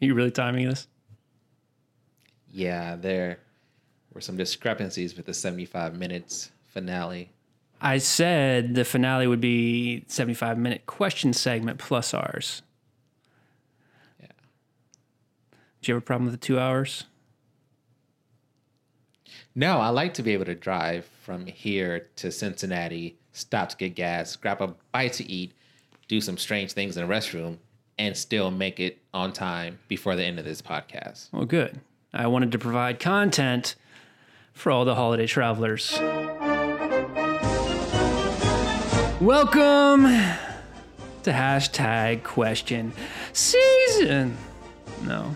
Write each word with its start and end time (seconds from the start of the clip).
you 0.00 0.14
really 0.14 0.30
timing 0.30 0.68
this? 0.68 0.88
Yeah, 2.50 2.96
there 2.96 3.38
were 4.12 4.20
some 4.20 4.36
discrepancies 4.36 5.16
with 5.16 5.26
the 5.26 5.34
75 5.34 5.96
minutes 5.96 6.50
finale. 6.64 7.30
I 7.80 7.98
said 7.98 8.74
the 8.74 8.84
finale 8.84 9.26
would 9.26 9.40
be 9.40 10.04
75 10.08 10.58
minute 10.58 10.86
question 10.86 11.32
segment 11.32 11.78
plus 11.78 12.14
ours. 12.14 12.62
Yeah. 14.20 14.28
Do 15.82 15.92
you 15.92 15.94
have 15.94 16.02
a 16.02 16.06
problem 16.06 16.30
with 16.30 16.40
the 16.40 16.46
two 16.46 16.58
hours? 16.58 17.04
No, 19.54 19.78
I 19.78 19.88
like 19.88 20.14
to 20.14 20.22
be 20.22 20.32
able 20.32 20.44
to 20.46 20.54
drive 20.54 21.06
from 21.22 21.46
here 21.46 22.08
to 22.16 22.30
Cincinnati, 22.30 23.18
stop 23.32 23.70
to 23.70 23.76
get 23.76 23.94
gas, 23.94 24.36
grab 24.36 24.60
a 24.60 24.74
bite 24.92 25.14
to 25.14 25.30
eat, 25.30 25.52
do 26.08 26.20
some 26.20 26.36
strange 26.36 26.72
things 26.72 26.96
in 26.96 27.06
the 27.06 27.12
restroom, 27.12 27.58
and 27.98 28.16
still 28.16 28.50
make 28.50 28.78
it 28.80 28.98
on 29.14 29.32
time 29.32 29.78
before 29.88 30.16
the 30.16 30.24
end 30.24 30.38
of 30.38 30.44
this 30.44 30.60
podcast. 30.60 31.32
Well, 31.32 31.46
good. 31.46 31.80
I 32.12 32.26
wanted 32.26 32.52
to 32.52 32.58
provide 32.58 32.98
content 32.98 33.74
for 34.52 34.70
all 34.72 34.84
the 34.84 34.94
holiday 34.94 35.26
travelers. 35.26 35.98
Welcome 39.20 40.04
to 41.22 41.32
hashtag 41.32 42.22
question 42.22 42.92
season. 43.32 44.36
No. 45.04 45.34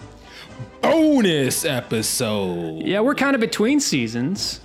Bonus 0.82 1.64
episode. 1.64 2.82
Yeah, 2.82 3.00
we're 3.00 3.14
kind 3.14 3.34
of 3.34 3.40
between 3.40 3.80
seasons. 3.80 4.60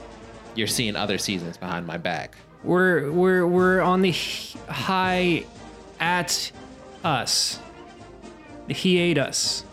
You're 0.53 0.67
seeing 0.67 0.95
other 0.95 1.17
seasons 1.17 1.57
behind 1.57 1.87
my 1.87 1.97
back. 1.97 2.37
We're 2.63 3.11
we're 3.11 3.47
we're 3.47 3.81
on 3.81 4.01
the 4.01 4.11
high 4.67 5.45
at 5.99 6.51
us. 7.03 7.59
He 8.67 8.97
ate 8.97 9.17
us. 9.17 9.63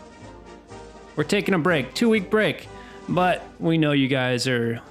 We're 1.15 1.23
taking 1.23 1.53
a 1.53 1.59
break, 1.59 1.93
two 1.93 2.09
week 2.09 2.29
break, 2.29 2.67
but 3.07 3.43
we 3.59 3.77
know 3.77 3.91
you 3.91 4.07
guys 4.07 4.47
are 4.47 4.81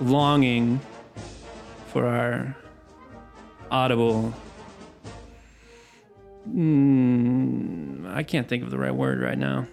longing 0.00 0.80
for 1.88 2.06
our 2.06 2.56
audible. 3.70 4.32
Mm, 6.48 8.14
I 8.14 8.22
can't 8.22 8.48
think 8.48 8.62
of 8.62 8.70
the 8.70 8.78
right 8.78 8.94
word 8.94 9.20
right 9.20 9.38
now. 9.38 9.66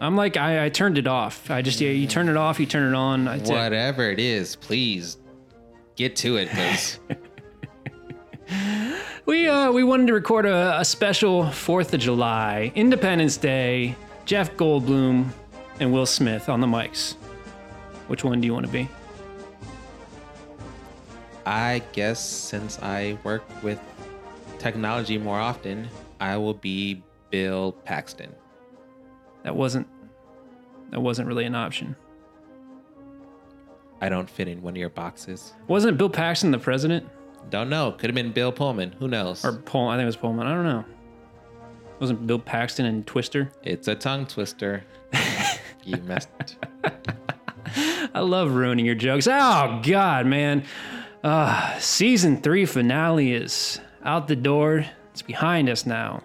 I'm 0.00 0.16
like 0.16 0.36
I, 0.36 0.66
I 0.66 0.68
turned 0.68 0.98
it 0.98 1.06
off. 1.06 1.50
I 1.50 1.62
just 1.62 1.80
yeah, 1.80 1.90
you 1.90 2.06
turn 2.06 2.28
it 2.28 2.36
off, 2.36 2.60
you 2.60 2.66
turn 2.66 2.92
it 2.92 2.96
on. 2.96 3.26
Whatever 3.26 4.10
it 4.10 4.20
is, 4.20 4.56
please 4.56 5.18
get 5.96 6.16
to 6.16 6.36
it, 6.36 6.48
because 6.48 6.98
We 9.38 9.46
uh 9.46 9.70
we 9.70 9.84
wanted 9.84 10.08
to 10.08 10.14
record 10.14 10.46
a, 10.46 10.80
a 10.80 10.84
special 10.84 11.48
Fourth 11.48 11.94
of 11.94 12.00
July, 12.00 12.72
Independence 12.74 13.36
Day, 13.36 13.94
Jeff 14.24 14.56
Goldblum 14.56 15.28
and 15.78 15.92
Will 15.92 16.06
Smith 16.06 16.48
on 16.48 16.60
the 16.60 16.66
mics. 16.66 17.14
Which 18.08 18.24
one 18.24 18.40
do 18.40 18.46
you 18.46 18.52
want 18.52 18.66
to 18.66 18.72
be? 18.72 18.88
I 21.46 21.82
guess 21.92 22.18
since 22.18 22.80
I 22.82 23.16
work 23.22 23.44
with 23.62 23.80
technology 24.58 25.18
more 25.18 25.38
often, 25.38 25.88
I 26.18 26.36
will 26.36 26.54
be 26.54 27.04
Bill 27.30 27.70
Paxton. 27.84 28.34
That 29.44 29.54
wasn't 29.54 29.86
that 30.90 30.98
wasn't 30.98 31.28
really 31.28 31.44
an 31.44 31.54
option. 31.54 31.94
I 34.00 34.08
don't 34.08 34.28
fit 34.28 34.48
in 34.48 34.62
one 34.62 34.72
of 34.72 34.78
your 34.78 34.90
boxes. 34.90 35.52
Wasn't 35.68 35.96
Bill 35.96 36.10
Paxton 36.10 36.50
the 36.50 36.58
president 36.58 37.08
Don't 37.50 37.70
know. 37.70 37.92
Could 37.92 38.10
have 38.10 38.14
been 38.14 38.32
Bill 38.32 38.52
Pullman. 38.52 38.92
Who 38.98 39.08
knows? 39.08 39.44
or 39.44 39.52
Pullman? 39.52 39.94
I 39.94 39.96
think 39.96 40.04
it 40.04 40.06
was 40.06 40.16
Pullman. 40.16 40.46
I 40.46 40.54
don't 40.54 40.64
know. 40.64 40.84
Wasn't 42.00 42.26
Bill 42.26 42.38
Paxton 42.38 42.86
and 42.86 43.06
Twister? 43.06 43.50
It's 43.64 43.88
a 43.88 43.94
tongue 43.94 44.26
twister. 44.26 44.84
you 45.84 45.96
messed. 46.04 46.28
It. 46.40 46.56
I 48.14 48.20
love 48.20 48.52
ruining 48.52 48.86
your 48.86 48.94
jokes. 48.94 49.26
Oh 49.26 49.80
God, 49.82 50.26
man. 50.26 50.64
Uh, 51.24 51.78
season 51.78 52.40
three 52.40 52.64
finale 52.66 53.32
is 53.32 53.80
out 54.04 54.28
the 54.28 54.36
door. 54.36 54.86
It's 55.12 55.22
behind 55.22 55.68
us 55.68 55.84
now. 55.86 56.22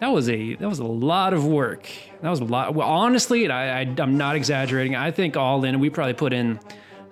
That 0.00 0.08
was 0.08 0.28
a 0.28 0.54
that 0.56 0.68
was 0.68 0.78
a 0.78 0.84
lot 0.84 1.34
of 1.34 1.44
work. 1.46 1.88
That 2.22 2.30
was 2.30 2.40
a 2.40 2.44
lot. 2.44 2.74
Well, 2.74 2.88
honestly, 2.88 3.48
I, 3.48 3.82
I 3.82 3.94
I'm 3.98 4.16
not 4.16 4.34
exaggerating. 4.34 4.96
I 4.96 5.10
think 5.10 5.36
all 5.36 5.64
in, 5.64 5.78
we 5.78 5.90
probably 5.90 6.14
put 6.14 6.32
in 6.32 6.58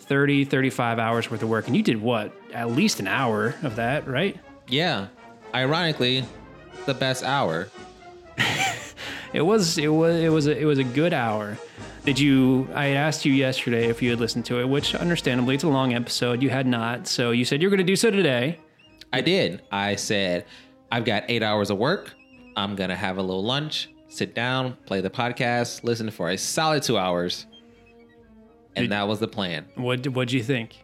30, 0.01 0.47
35 0.47 0.99
hours 0.99 1.31
worth 1.31 1.43
of 1.43 1.49
work, 1.49 1.67
and 1.67 1.77
you 1.77 1.83
did 1.83 2.01
what? 2.01 2.35
At 2.53 2.71
least 2.71 3.01
an 3.01 3.07
hour 3.07 3.55
of 3.63 3.77
that, 3.77 4.07
right? 4.09 4.39
Yeah. 4.69 5.09
Ironically, 5.55 6.25
the 6.87 6.95
best 6.95 7.25
hour. 7.25 7.69
It 9.33 9.43
was 9.43 9.77
it 9.77 9.89
was 9.89 10.17
it 10.17 10.31
was 10.31 10.47
a, 10.47 10.59
it 10.59 10.65
was 10.65 10.79
a 10.79 10.85
good 10.85 11.13
hour. 11.13 11.59
Did 12.05 12.19
you? 12.19 12.69
I 12.75 12.89
asked 12.89 13.27
you 13.27 13.33
yesterday 13.33 13.89
if 13.89 14.01
you 14.01 14.11
had 14.11 14.21
listened 14.21 14.47
to 14.47 14.61
it, 14.61 14.69
which 14.69 14.95
understandably 14.95 15.55
it's 15.55 15.65
a 15.65 15.69
long 15.69 15.93
episode. 15.93 16.43
You 16.43 16.49
had 16.49 16.67
not, 16.67 17.07
so 17.07 17.33
you 17.33 17.45
said 17.45 17.61
you're 17.61 17.71
going 17.71 17.79
to 17.79 17.85
do 17.85 17.97
so 17.97 18.11
today. 18.11 18.59
I 19.13 19.21
did. 19.21 19.63
I 19.71 19.97
said, 19.97 20.47
I've 20.91 21.05
got 21.05 21.25
eight 21.29 21.43
hours 21.43 21.69
of 21.71 21.77
work. 21.77 22.15
I'm 22.57 22.75
going 22.75 22.91
to 22.91 22.97
have 22.97 23.19
a 23.19 23.23
little 23.23 23.45
lunch, 23.45 23.91
sit 24.09 24.35
down, 24.35 24.77
play 24.87 25.01
the 25.01 25.11
podcast, 25.11 25.85
listen 25.85 26.11
for 26.11 26.31
a 26.31 26.39
solid 26.39 26.83
two 26.83 26.97
hours. 26.97 27.47
And 28.77 28.85
Did- 28.85 28.93
that 28.93 29.07
was 29.07 29.19
the 29.19 29.29
plan. 29.29 29.67
What 29.75 30.07
what'd 30.09 30.33
you 30.33 30.43
think? 30.43 30.77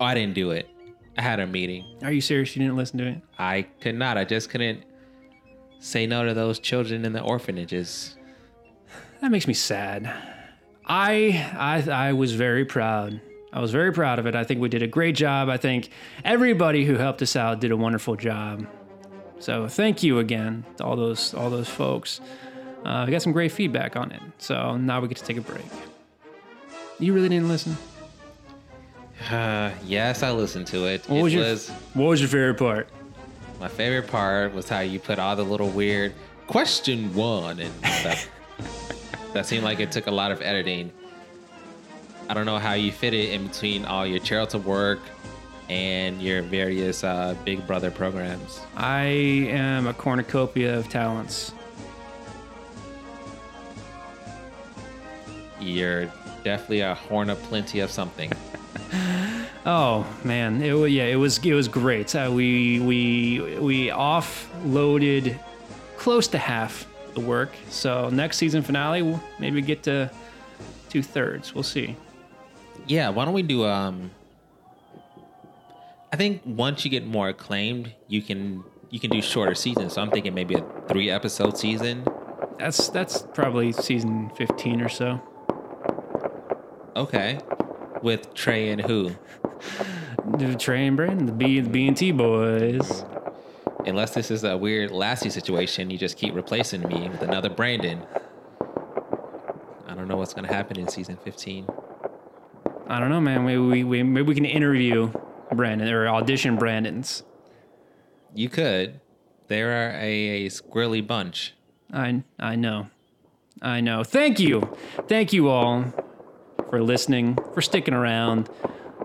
Oh, 0.00 0.06
I 0.06 0.14
didn't 0.14 0.34
do 0.34 0.52
it. 0.52 0.68
I 1.18 1.22
had 1.22 1.40
a 1.40 1.46
meeting. 1.48 1.84
Are 2.04 2.12
you 2.12 2.20
serious? 2.20 2.54
You 2.54 2.62
didn't 2.62 2.76
listen 2.76 2.98
to 3.00 3.08
it? 3.08 3.20
I 3.40 3.62
could 3.80 3.96
not. 3.96 4.16
I 4.16 4.24
just 4.24 4.50
couldn't 4.50 4.84
say 5.80 6.06
no 6.06 6.24
to 6.24 6.32
those 6.32 6.60
children 6.60 7.04
in 7.04 7.12
the 7.12 7.20
orphanages. 7.20 8.16
That 9.20 9.32
makes 9.32 9.48
me 9.48 9.54
sad. 9.54 10.10
I 10.86 11.50
I 11.58 11.90
I 11.90 12.12
was 12.12 12.34
very 12.34 12.64
proud. 12.64 13.20
I 13.52 13.60
was 13.60 13.72
very 13.72 13.92
proud 13.92 14.20
of 14.20 14.26
it. 14.26 14.36
I 14.36 14.44
think 14.44 14.60
we 14.60 14.68
did 14.68 14.82
a 14.82 14.86
great 14.86 15.16
job. 15.16 15.48
I 15.48 15.56
think 15.56 15.90
everybody 16.24 16.84
who 16.84 16.94
helped 16.94 17.20
us 17.20 17.34
out 17.34 17.60
did 17.60 17.72
a 17.72 17.76
wonderful 17.76 18.14
job. 18.14 18.64
So 19.40 19.66
thank 19.66 20.04
you 20.04 20.20
again 20.20 20.64
to 20.76 20.84
all 20.84 20.94
those 20.94 21.34
all 21.34 21.50
those 21.50 21.68
folks. 21.68 22.20
Uh, 22.86 23.06
I 23.06 23.10
got 23.10 23.22
some 23.22 23.32
great 23.32 23.50
feedback 23.50 23.96
on 23.96 24.12
it. 24.12 24.22
So 24.38 24.76
now 24.76 25.00
we 25.00 25.08
get 25.08 25.18
to 25.18 25.24
take 25.24 25.36
a 25.36 25.40
break. 25.40 25.66
You 27.00 27.12
really 27.12 27.28
didn't 27.28 27.48
listen. 27.48 27.76
Uh, 29.30 29.70
yes, 29.84 30.22
I 30.22 30.30
listened 30.30 30.66
to 30.68 30.86
it. 30.86 31.08
What 31.08 31.18
it 31.18 31.22
was 31.22 31.34
your 31.34 31.44
was 31.44 31.68
What 31.94 32.06
was 32.06 32.20
your 32.20 32.28
favorite 32.28 32.58
part? 32.58 32.88
my 33.60 33.68
favorite 33.68 34.08
part 34.08 34.54
was 34.54 34.68
how 34.68 34.80
you 34.80 35.00
put 35.00 35.18
all 35.18 35.34
the 35.34 35.44
little 35.44 35.68
weird 35.68 36.14
question 36.46 37.12
one 37.14 37.58
and 37.58 37.74
stuff. 37.86 38.30
that 39.32 39.46
seemed 39.46 39.64
like 39.64 39.80
it 39.80 39.90
took 39.90 40.06
a 40.06 40.10
lot 40.10 40.30
of 40.30 40.40
editing. 40.42 40.92
I 42.28 42.34
don't 42.34 42.46
know 42.46 42.58
how 42.58 42.74
you 42.74 42.92
fit 42.92 43.14
it 43.14 43.30
in 43.30 43.48
between 43.48 43.84
all 43.84 44.06
your 44.06 44.20
charitable 44.20 44.68
work 44.70 45.00
and 45.68 46.22
your 46.22 46.42
various 46.42 47.04
uh, 47.04 47.34
Big 47.44 47.66
Brother 47.66 47.90
programs. 47.90 48.60
I 48.76 49.02
am 49.02 49.86
a 49.86 49.94
cornucopia 49.94 50.78
of 50.78 50.88
talents. 50.88 51.52
You're 55.60 56.06
definitely 56.44 56.80
a 56.80 56.94
horn 56.94 57.28
of 57.28 57.42
plenty 57.44 57.80
of 57.80 57.90
something. 57.90 58.30
Oh 59.66 60.06
man, 60.24 60.62
it 60.62 60.74
yeah, 60.90 61.04
it 61.04 61.16
was 61.16 61.38
it 61.44 61.52
was 61.52 61.68
great. 61.68 62.14
Uh, 62.14 62.30
we 62.32 62.80
we 62.80 63.58
we 63.58 63.86
offloaded 63.88 65.38
close 65.98 66.26
to 66.28 66.38
half 66.38 66.86
the 67.14 67.20
work. 67.20 67.50
So 67.68 68.08
next 68.08 68.38
season 68.38 68.62
finale, 68.62 69.02
we'll 69.02 69.22
maybe 69.38 69.60
get 69.60 69.82
to 69.82 70.10
two 70.88 71.02
thirds. 71.02 71.54
We'll 71.54 71.64
see. 71.64 71.96
Yeah, 72.86 73.10
why 73.10 73.24
don't 73.26 73.34
we 73.34 73.42
do 73.42 73.66
um 73.66 74.10
I 76.12 76.16
think 76.16 76.40
once 76.46 76.84
you 76.84 76.90
get 76.90 77.06
more 77.06 77.28
acclaimed, 77.28 77.92
you 78.06 78.22
can 78.22 78.64
you 78.90 78.98
can 78.98 79.10
do 79.10 79.20
shorter 79.20 79.54
seasons. 79.54 79.92
So 79.94 80.02
I'm 80.02 80.10
thinking 80.10 80.32
maybe 80.32 80.54
a 80.54 80.64
3 80.88 81.10
episode 81.10 81.58
season. 81.58 82.06
That's 82.58 82.88
that's 82.88 83.22
probably 83.34 83.72
season 83.72 84.30
fifteen 84.30 84.80
or 84.80 84.88
so. 84.88 85.20
Okay. 86.96 87.38
With 88.02 88.34
Trey 88.34 88.70
and 88.70 88.80
who? 88.80 89.12
Trey 90.58 90.86
and 90.86 90.96
Brandon, 90.96 91.26
the 91.26 91.32
B 91.32 91.60
the 91.60 91.68
B 91.68 91.88
and 91.88 91.96
T 91.96 92.12
boys. 92.12 93.04
Unless 93.86 94.14
this 94.14 94.30
is 94.30 94.44
a 94.44 94.56
weird 94.56 94.90
Lassie 94.90 95.30
situation, 95.30 95.90
you 95.90 95.98
just 95.98 96.16
keep 96.16 96.34
replacing 96.34 96.82
me 96.82 97.08
with 97.08 97.22
another 97.22 97.48
Brandon. 97.48 98.02
I 99.86 99.94
don't 99.94 100.08
know 100.08 100.16
what's 100.16 100.34
gonna 100.34 100.52
happen 100.52 100.78
in 100.78 100.88
season 100.88 101.16
15. 101.16 101.66
I 102.88 103.00
don't 103.00 103.10
know, 103.10 103.20
man. 103.20 103.44
Maybe 103.44 103.58
we, 103.58 103.84
we 103.84 104.02
maybe 104.02 104.28
we 104.28 104.34
can 104.34 104.44
interview 104.44 105.10
Brandon 105.52 105.88
or 105.88 106.08
audition 106.08 106.56
Brandon's. 106.56 107.22
You 108.34 108.48
could. 108.48 109.00
There 109.48 109.70
are 109.70 109.90
a, 109.96 110.46
a 110.46 110.50
squirrely 110.50 111.04
bunch. 111.06 111.54
I 111.92 112.22
I 112.38 112.56
know. 112.56 112.88
I 113.60 113.80
know. 113.80 114.04
Thank 114.04 114.38
you. 114.38 114.76
Thank 115.08 115.32
you 115.32 115.48
all 115.48 115.86
for 116.70 116.82
listening, 116.82 117.36
for 117.54 117.62
sticking 117.62 117.94
around, 117.94 118.48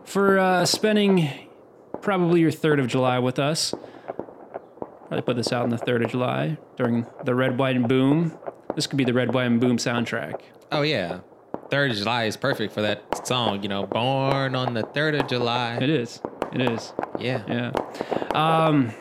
for 0.05 0.37
uh, 0.39 0.65
spending 0.65 1.29
probably 2.01 2.41
your 2.41 2.51
3rd 2.51 2.79
of 2.79 2.87
July 2.87 3.19
with 3.19 3.39
us. 3.39 3.73
Probably 5.07 5.21
put 5.21 5.35
this 5.35 5.51
out 5.51 5.63
on 5.63 5.69
the 5.69 5.77
3rd 5.77 6.05
of 6.05 6.11
July 6.11 6.57
during 6.77 7.05
the 7.23 7.35
Red, 7.35 7.57
White, 7.57 7.75
and 7.75 7.87
Boom. 7.87 8.37
This 8.75 8.87
could 8.87 8.97
be 8.97 9.05
the 9.05 9.13
Red, 9.13 9.33
White, 9.33 9.45
and 9.45 9.61
Boom 9.61 9.77
soundtrack. 9.77 10.41
Oh 10.71 10.81
yeah, 10.81 11.19
Third 11.73 11.89
of 11.89 11.97
July 11.97 12.25
is 12.25 12.37
perfect 12.37 12.71
for 12.71 12.81
that 12.81 13.25
song. 13.25 13.63
You 13.63 13.69
know, 13.69 13.87
born 13.87 14.55
on 14.55 14.75
the 14.75 14.83
third 14.83 15.15
of 15.15 15.27
July. 15.27 15.77
It 15.81 15.89
is. 15.89 16.21
It 16.51 16.61
is. 16.61 16.93
Yeah. 17.19 17.43
Yeah. 17.47 17.71
Um, 18.35 18.91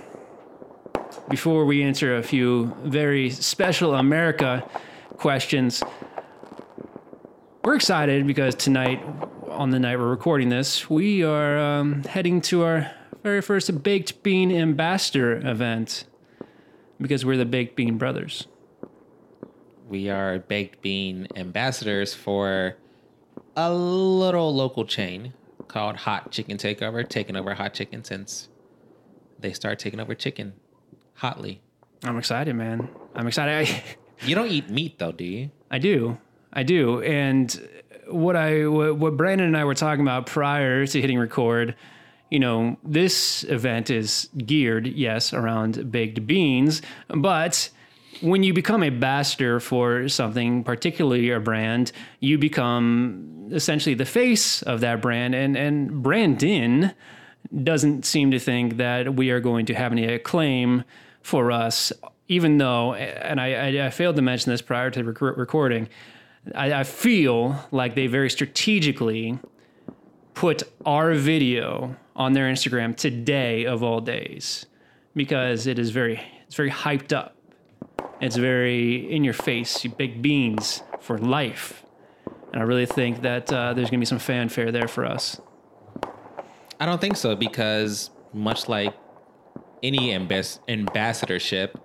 before 1.29 1.67
we 1.67 1.83
answer 1.83 2.17
a 2.17 2.23
few 2.23 2.75
very 2.83 3.29
special 3.29 3.95
America 3.95 4.67
questions, 5.19 5.83
we're 7.63 7.75
excited 7.75 8.27
because 8.27 8.55
tonight, 8.55 9.03
on 9.49 9.71
the 9.71 9.79
night 9.79 9.99
we're 9.99 10.09
recording 10.09 10.49
this, 10.49 10.91
we 10.91 11.23
are 11.23 11.59
um, 11.59 12.03
heading 12.05 12.41
to 12.43 12.63
our 12.65 12.91
very 13.23 13.41
first 13.41 13.83
Baked 13.83 14.23
Bean 14.23 14.51
Ambassador 14.51 15.37
event 15.47 16.05
because 17.01 17.25
we're 17.25 17.37
the 17.37 17.45
Baked 17.45 17.77
Bean 17.77 17.99
Brothers. 17.99 18.47
We 19.89 20.09
are 20.09 20.39
baked 20.39 20.81
bean 20.81 21.29
ambassadors 21.37 22.15
for 22.15 22.77
a 23.55 23.75
little 23.75 24.55
local 24.55 24.87
chain 24.87 25.35
called 25.69 25.97
Hot 25.97 26.31
Chicken 26.31 26.57
Takeover, 26.57 27.07
taking 27.07 27.37
over 27.37 27.53
hot 27.53 27.75
chicken 27.75 28.03
since 28.03 28.49
they 29.39 29.53
start 29.53 29.79
taking 29.79 30.01
over 30.01 30.15
chicken 30.15 30.55
hotly. 31.17 31.61
I'm 32.05 32.17
excited, 32.17 32.55
man. 32.55 32.89
I'm 33.15 33.27
excited. 33.27 33.69
I, 33.69 33.83
You 34.27 34.35
don't 34.37 34.49
eat 34.49 34.71
meat 34.71 34.99
though, 34.99 35.13
do 35.13 35.25
you? 35.25 35.51
I 35.71 35.79
do. 35.79 36.17
I 36.53 36.63
do. 36.63 37.03
And 37.03 37.69
what 38.09 38.37
I 38.37 38.67
what, 38.67 39.17
Brandon 39.17 39.47
and 39.47 39.57
I 39.57 39.65
were 39.65 39.75
talking 39.75 40.03
about 40.03 40.27
prior 40.27 40.87
to 40.87 41.01
hitting 41.01 41.19
record, 41.19 41.75
you 42.31 42.39
know, 42.39 42.77
this 42.85 43.45
event 43.45 43.91
is 43.91 44.29
geared, 44.47 44.87
yes, 44.87 45.33
around 45.33 45.91
baked 45.91 46.27
beans, 46.27 46.83
but 47.09 47.71
when 48.21 48.43
you 48.43 48.53
become 48.53 48.83
a 48.83 48.87
ambassador 48.87 49.59
for 49.59 50.09
something, 50.09 50.63
particularly 50.63 51.31
a 51.31 51.41
brand, 51.41 51.93
you 52.21 52.39
become 52.39 53.49
essentially 53.53 53.95
the 53.95 54.05
face 54.05 54.63
of 54.63 54.81
that 54.81 55.03
brand. 55.03 55.35
And 55.35 55.57
and 55.57 56.03
Brandon 56.03 56.93
doesn't 57.65 58.05
seem 58.05 58.31
to 58.31 58.39
think 58.39 58.77
that 58.77 59.17
we 59.17 59.31
are 59.31 59.41
going 59.41 59.67
to 59.67 59.75
have 59.75 59.93
any 59.93 60.05
acclaim 60.05 60.85
for 61.23 61.51
us, 61.51 61.93
even 62.29 62.59
though, 62.59 62.95
and 62.95 63.41
I, 63.41 63.53
I, 63.53 63.87
I 63.87 63.91
failed 63.91 64.17
to 64.17 64.23
mention 64.23 64.51
this 64.51 64.63
prior 64.63 64.91
to 64.91 65.05
rec- 65.05 65.37
recording, 65.37 65.89
I, 66.55 66.73
I 66.73 66.85
feel 66.85 67.57
like 67.71 67.95
they 67.95 68.07
very 68.07 68.31
strategically 68.31 69.39
put 70.35 70.63
our 70.85 71.15
video 71.15 71.97
on 72.17 72.33
their 72.33 72.51
Instagram 72.51 72.97
today 72.97 73.65
of 73.65 73.83
all 73.83 74.01
days 74.01 74.67
because 75.15 75.67
it 75.67 75.79
is 75.79 75.91
very 75.91 76.21
it's 76.47 76.57
very 76.57 76.71
hyped 76.71 77.13
up. 77.13 77.37
It's 78.21 78.37
very 78.37 79.11
in 79.11 79.25
your 79.25 79.35
face, 79.35 79.85
you 79.85 79.91
big 79.91 80.23
beans 80.23 80.83
for 81.01 81.19
life. 81.19 81.85
And 82.53 82.61
I 82.61 82.65
really 82.65 82.87
think 82.87 83.23
that 83.23 83.51
uh, 83.51 83.73
there's 83.73 83.89
going 83.89 83.99
to 83.99 84.03
be 84.03 84.07
some 84.07 84.19
fanfare 84.19 84.71
there 84.71 84.89
for 84.89 85.07
us. 85.07 85.41
I 86.79 86.87
don't 86.87 87.01
think 87.01 87.17
so 87.17 87.35
because 87.35 88.11
much 88.35 88.69
like 88.69 88.95
any 89.83 90.13
ambas- 90.13 90.61
ambassadorship, 90.69 91.79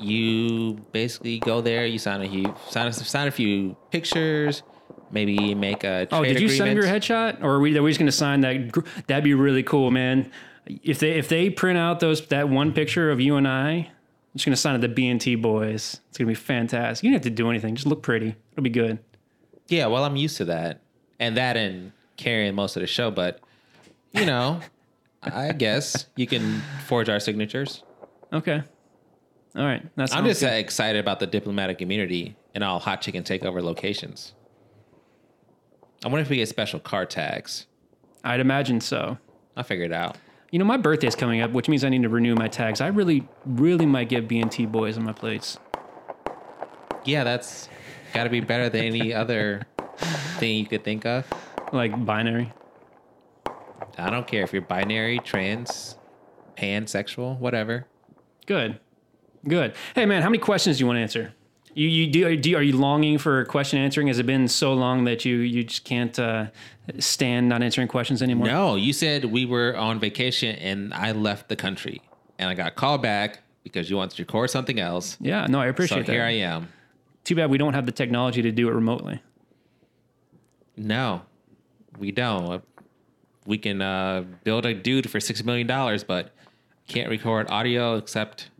you 0.00 0.74
basically 0.92 1.38
go 1.38 1.60
there, 1.60 1.86
you 1.86 1.98
sign 1.98 2.22
a 2.22 2.28
few, 2.28 2.54
sign 2.68 2.86
a, 2.86 2.92
sign 2.92 3.28
a 3.28 3.30
few 3.30 3.76
pictures, 3.90 4.62
maybe 5.10 5.54
make 5.54 5.84
a. 5.84 6.08
Oh, 6.10 6.24
did 6.24 6.40
you 6.40 6.48
send 6.48 6.74
your 6.76 6.86
headshot, 6.86 7.42
or 7.42 7.54
are 7.54 7.60
we, 7.60 7.76
are 7.76 7.82
we 7.82 7.90
just 7.90 7.98
going 7.98 8.06
to 8.06 8.12
sign 8.12 8.40
that? 8.40 9.04
That'd 9.06 9.24
be 9.24 9.34
really 9.34 9.62
cool, 9.62 9.90
man. 9.90 10.30
If 10.66 11.00
they 11.00 11.12
if 11.12 11.28
they 11.28 11.50
print 11.50 11.78
out 11.78 12.00
those 12.00 12.26
that 12.28 12.48
one 12.48 12.72
picture 12.72 13.10
of 13.10 13.20
you 13.20 13.36
and 13.36 13.46
I, 13.48 13.70
I'm 13.70 13.86
just 14.34 14.46
going 14.46 14.54
to 14.54 14.60
sign 14.60 14.74
it 14.76 14.80
the 14.80 14.88
B 14.88 15.08
and 15.08 15.20
T 15.20 15.34
boys. 15.34 16.00
It's 16.08 16.18
going 16.18 16.26
to 16.26 16.30
be 16.30 16.34
fantastic. 16.34 17.02
You 17.04 17.10
don't 17.10 17.14
have 17.14 17.22
to 17.22 17.30
do 17.30 17.50
anything; 17.50 17.74
just 17.74 17.86
look 17.86 18.02
pretty. 18.02 18.36
It'll 18.52 18.62
be 18.62 18.70
good. 18.70 18.98
Yeah, 19.68 19.86
well, 19.86 20.04
I'm 20.04 20.16
used 20.16 20.36
to 20.38 20.44
that, 20.46 20.80
and 21.18 21.36
that 21.36 21.56
and 21.56 21.92
carrying 22.16 22.54
most 22.54 22.76
of 22.76 22.80
the 22.80 22.86
show, 22.86 23.10
but 23.10 23.40
you 24.12 24.26
know, 24.26 24.60
I 25.22 25.52
guess 25.52 26.06
you 26.16 26.26
can 26.26 26.62
forge 26.86 27.08
our 27.08 27.20
signatures. 27.20 27.82
Okay. 28.32 28.62
All 29.56 29.64
right. 29.64 29.82
That's 29.96 30.14
I'm 30.14 30.24
just 30.24 30.42
uh, 30.42 30.48
excited 30.48 30.98
about 31.00 31.18
the 31.20 31.26
diplomatic 31.26 31.82
immunity 31.82 32.36
in 32.54 32.62
all 32.62 32.78
hot 32.78 33.02
chicken 33.02 33.24
takeover 33.24 33.62
locations. 33.62 34.34
I 36.04 36.08
wonder 36.08 36.22
if 36.22 36.30
we 36.30 36.36
get 36.36 36.48
special 36.48 36.80
car 36.80 37.04
tags. 37.04 37.66
I'd 38.24 38.40
imagine 38.40 38.80
so. 38.80 39.18
I'll 39.56 39.64
figure 39.64 39.84
it 39.84 39.92
out. 39.92 40.16
You 40.50 40.58
know, 40.58 40.64
my 40.64 40.76
birthday's 40.76 41.14
coming 41.14 41.40
up, 41.40 41.52
which 41.52 41.68
means 41.68 41.84
I 41.84 41.88
need 41.88 42.02
to 42.02 42.08
renew 42.08 42.34
my 42.34 42.48
tags. 42.48 42.80
I 42.80 42.88
really, 42.88 43.28
really 43.44 43.86
might 43.86 44.08
get 44.08 44.28
B 44.28 44.40
and 44.40 44.50
T 44.50 44.66
boys 44.66 44.96
on 44.96 45.04
my 45.04 45.12
plates. 45.12 45.58
Yeah, 47.04 47.24
that's 47.24 47.68
got 48.14 48.24
to 48.24 48.30
be 48.30 48.40
better 48.40 48.68
than 48.68 48.84
any 48.84 49.12
other 49.14 49.66
thing 50.38 50.58
you 50.58 50.66
could 50.66 50.84
think 50.84 51.06
of. 51.06 51.26
Like 51.72 52.04
binary. 52.04 52.52
I 53.98 54.10
don't 54.10 54.26
care 54.26 54.42
if 54.42 54.52
you're 54.52 54.62
binary, 54.62 55.18
trans, 55.18 55.96
pansexual, 56.56 57.38
whatever. 57.38 57.86
Good. 58.46 58.80
Good. 59.46 59.74
Hey 59.94 60.06
man, 60.06 60.22
how 60.22 60.28
many 60.28 60.38
questions 60.38 60.76
do 60.78 60.82
you 60.82 60.86
want 60.86 60.98
to 60.98 61.02
answer? 61.02 61.32
You 61.74 61.86
you 61.88 62.06
do, 62.10 62.36
do 62.36 62.56
are 62.56 62.62
you 62.62 62.76
longing 62.76 63.16
for 63.18 63.44
question 63.46 63.78
answering? 63.78 64.08
Has 64.08 64.18
it 64.18 64.26
been 64.26 64.48
so 64.48 64.74
long 64.74 65.04
that 65.04 65.24
you 65.24 65.36
you 65.36 65.64
just 65.64 65.84
can't 65.84 66.18
uh, 66.18 66.46
stand 66.98 67.48
not 67.48 67.62
answering 67.62 67.88
questions 67.88 68.22
anymore? 68.22 68.46
No, 68.48 68.74
you 68.76 68.92
said 68.92 69.24
we 69.26 69.46
were 69.46 69.76
on 69.76 69.98
vacation 70.00 70.56
and 70.56 70.92
I 70.92 71.12
left 71.12 71.48
the 71.48 71.56
country 71.56 72.02
and 72.38 72.50
I 72.50 72.54
got 72.54 72.74
called 72.74 73.02
back 73.02 73.40
because 73.62 73.88
you 73.88 73.96
wanted 73.96 74.16
to 74.16 74.22
record 74.22 74.50
something 74.50 74.80
else. 74.80 75.16
Yeah, 75.20 75.46
no, 75.46 75.60
I 75.60 75.66
So 75.66 75.70
appreciate 75.70 76.06
that. 76.06 76.12
here 76.12 76.24
I 76.24 76.30
am. 76.32 76.68
Too 77.24 77.36
bad 77.36 77.50
we 77.50 77.58
don't 77.58 77.74
have 77.74 77.86
the 77.86 77.92
technology 77.92 78.42
to 78.42 78.50
do 78.50 78.68
it 78.68 78.72
remotely. 78.72 79.22
No, 80.76 81.22
we 81.98 82.10
don't. 82.10 82.62
We 83.46 83.58
can 83.58 83.80
uh, 83.80 84.24
build 84.44 84.66
a 84.66 84.74
dude 84.74 85.08
for 85.08 85.20
six 85.20 85.44
million 85.44 85.66
dollars, 85.66 86.02
but 86.04 86.34
can't 86.88 87.08
record 87.08 87.48
audio 87.50 87.96
except 87.96 88.50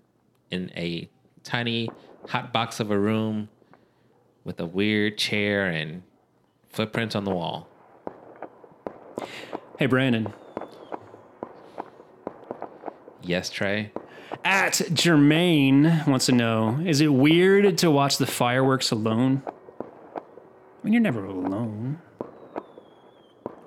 in 0.50 0.70
a 0.76 1.08
tiny 1.44 1.88
hot 2.28 2.52
box 2.52 2.80
of 2.80 2.90
a 2.90 2.98
room 2.98 3.48
with 4.44 4.60
a 4.60 4.66
weird 4.66 5.16
chair 5.18 5.66
and 5.66 6.02
footprints 6.68 7.14
on 7.14 7.24
the 7.24 7.30
wall. 7.30 7.68
Hey 9.78 9.86
Brandon, 9.86 10.32
Yes, 13.22 13.50
Trey. 13.50 13.92
at 14.44 14.72
Jermaine 14.74 16.06
wants 16.06 16.26
to 16.26 16.32
know: 16.32 16.80
Is 16.84 17.00
it 17.00 17.08
weird 17.12 17.78
to 17.78 17.90
watch 17.90 18.18
the 18.18 18.26
fireworks 18.26 18.90
alone? 18.90 19.42
I 19.46 20.20
mean, 20.82 20.92
you're 20.94 21.02
never 21.02 21.24
alone. 21.24 22.00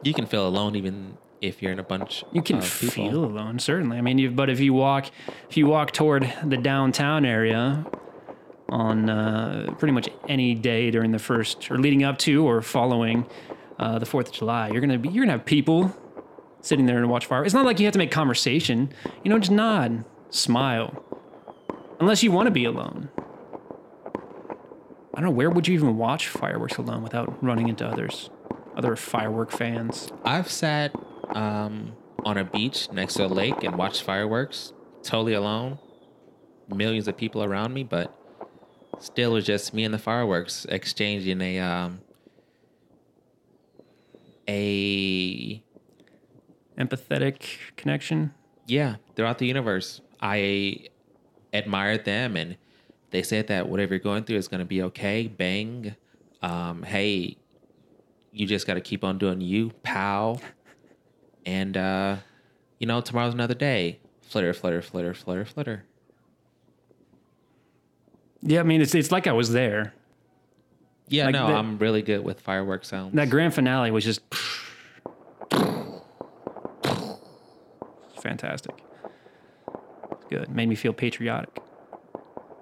You 0.04 0.14
can 0.14 0.26
feel 0.26 0.48
alone 0.48 0.76
even 0.76 1.18
if 1.44 1.62
you're 1.62 1.74
in 1.74 1.80
a 1.80 1.84
bunch. 1.84 2.24
You 2.32 2.42
can 2.42 2.62
feel 2.62 3.26
alone, 3.26 3.60
certainly. 3.60 3.98
I 3.98 4.02
mean, 4.02 4.18
you, 4.18 4.32
but 4.32 4.50
if 4.50 4.62
you 4.62 4.74
walk, 4.74 5.12
if 5.50 5.58
you 5.58 5.68
walk 5.68 5.92
toward 5.92 6.32
the 6.44 6.56
downtown 6.58 7.26
area 7.26 7.86
on 8.70 9.10
uh, 9.10 9.76
pretty 9.78 9.92
much 9.92 10.08
any 10.30 10.56
day 10.56 10.90
during 10.90 11.12
the 11.12 11.20
first 11.20 11.70
or 11.70 11.78
leading 11.78 12.04
up 12.04 12.18
to 12.20 12.48
or 12.48 12.62
following 12.62 13.26
uh, 13.78 14.00
the 14.00 14.06
Fourth 14.06 14.28
of 14.28 14.34
July, 14.34 14.70
you're 14.70 14.80
gonna 14.80 14.98
be 14.98 15.10
you're 15.10 15.26
gonna 15.26 15.38
have 15.38 15.46
people 15.46 15.94
sitting 16.62 16.86
there 16.86 16.98
and 16.98 17.10
watch 17.10 17.26
fire. 17.26 17.44
It's 17.44 17.54
not 17.54 17.66
like 17.66 17.78
you 17.78 17.86
have 17.86 17.94
to 17.94 18.00
make 18.00 18.12
conversation. 18.12 18.94
You 19.24 19.30
know, 19.30 19.38
just 19.38 19.52
nod, 19.52 20.06
smile, 20.30 21.04
unless 22.00 22.24
you 22.24 22.32
want 22.32 22.48
to 22.48 22.52
be 22.52 22.64
alone. 22.64 23.10
I 25.16 25.18
don't 25.20 25.26
know 25.26 25.32
where 25.32 25.50
would 25.50 25.68
you 25.68 25.74
even 25.76 25.98
watch 25.98 26.30
fireworks 26.30 26.78
alone 26.78 27.04
without 27.04 27.44
running 27.44 27.68
into 27.68 27.86
others, 27.86 28.30
other 28.76 28.96
firework 28.96 29.52
fans. 29.52 30.12
I've 30.26 30.50
sat 30.50 30.96
um, 31.34 31.94
on 32.26 32.38
a 32.38 32.44
beach 32.44 32.92
next 32.92 33.16
to 33.16 33.26
a 33.26 33.28
lake 33.28 33.64
and 33.64 33.78
watched 33.78 34.04
fireworks 34.04 34.74
totally 35.04 35.34
alone. 35.34 35.80
Millions 36.68 37.08
of 37.08 37.18
people 37.18 37.44
around 37.44 37.74
me, 37.74 37.84
but 37.84 38.16
still 39.00 39.32
it 39.32 39.34
was 39.34 39.46
just 39.46 39.74
me 39.74 39.84
and 39.84 39.94
the 39.94 40.00
fireworks 40.00 40.66
exchanging 40.70 41.42
a 41.42 41.60
um, 41.60 42.02
a 44.48 45.62
Empathetic 46.78 47.58
connection. 47.76 48.34
yeah 48.66 48.96
throughout 49.16 49.38
the 49.38 49.46
universe. 49.46 50.02
I 50.22 50.88
admired 51.52 52.06
them 52.06 52.36
and 52.36 52.58
they 53.12 53.22
said 53.22 53.48
that 53.48 53.70
whatever 53.70 53.94
you're 53.94 54.00
going 54.00 54.24
through 54.24 54.38
is 54.38 54.48
going 54.48 54.60
to 54.60 54.66
be 54.66 54.82
okay. 54.84 55.28
Bang. 55.28 55.96
Um, 56.42 56.82
hey, 56.82 57.38
you 58.32 58.48
just 58.48 58.66
got 58.66 58.74
to 58.74 58.82
keep 58.82 59.04
on 59.04 59.20
doing 59.20 59.40
you, 59.40 59.72
pow. 59.84 60.40
And, 61.46 61.76
uh, 61.78 62.18
you 62.80 62.88
know, 62.88 63.02
tomorrow's 63.02 63.34
another 63.34 63.54
day. 63.54 64.00
Flitter, 64.22 64.54
flitter, 64.54 64.82
flitter, 64.82 65.14
flitter, 65.14 65.46
flitter. 65.46 65.86
Yeah, 68.42 68.60
I 68.60 68.64
mean, 68.64 68.82
it's 68.82 68.94
it's 68.96 69.12
like 69.12 69.28
I 69.28 69.32
was 69.32 69.52
there. 69.52 69.94
Yeah, 71.08 71.26
Like 71.26 71.34
no, 71.34 71.46
I'm 71.48 71.78
really 71.78 72.02
good 72.02 72.24
with 72.24 72.40
fireworks 72.42 72.88
sounds. 72.88 73.14
That 73.16 73.30
grand 73.30 73.54
finale 73.54 73.92
was 73.92 74.04
just 74.04 74.22
fantastic. 78.22 78.84
Good. 80.30 80.50
Made 80.50 80.68
me 80.70 80.76
feel 80.76 80.94
patriotic. 80.94 81.60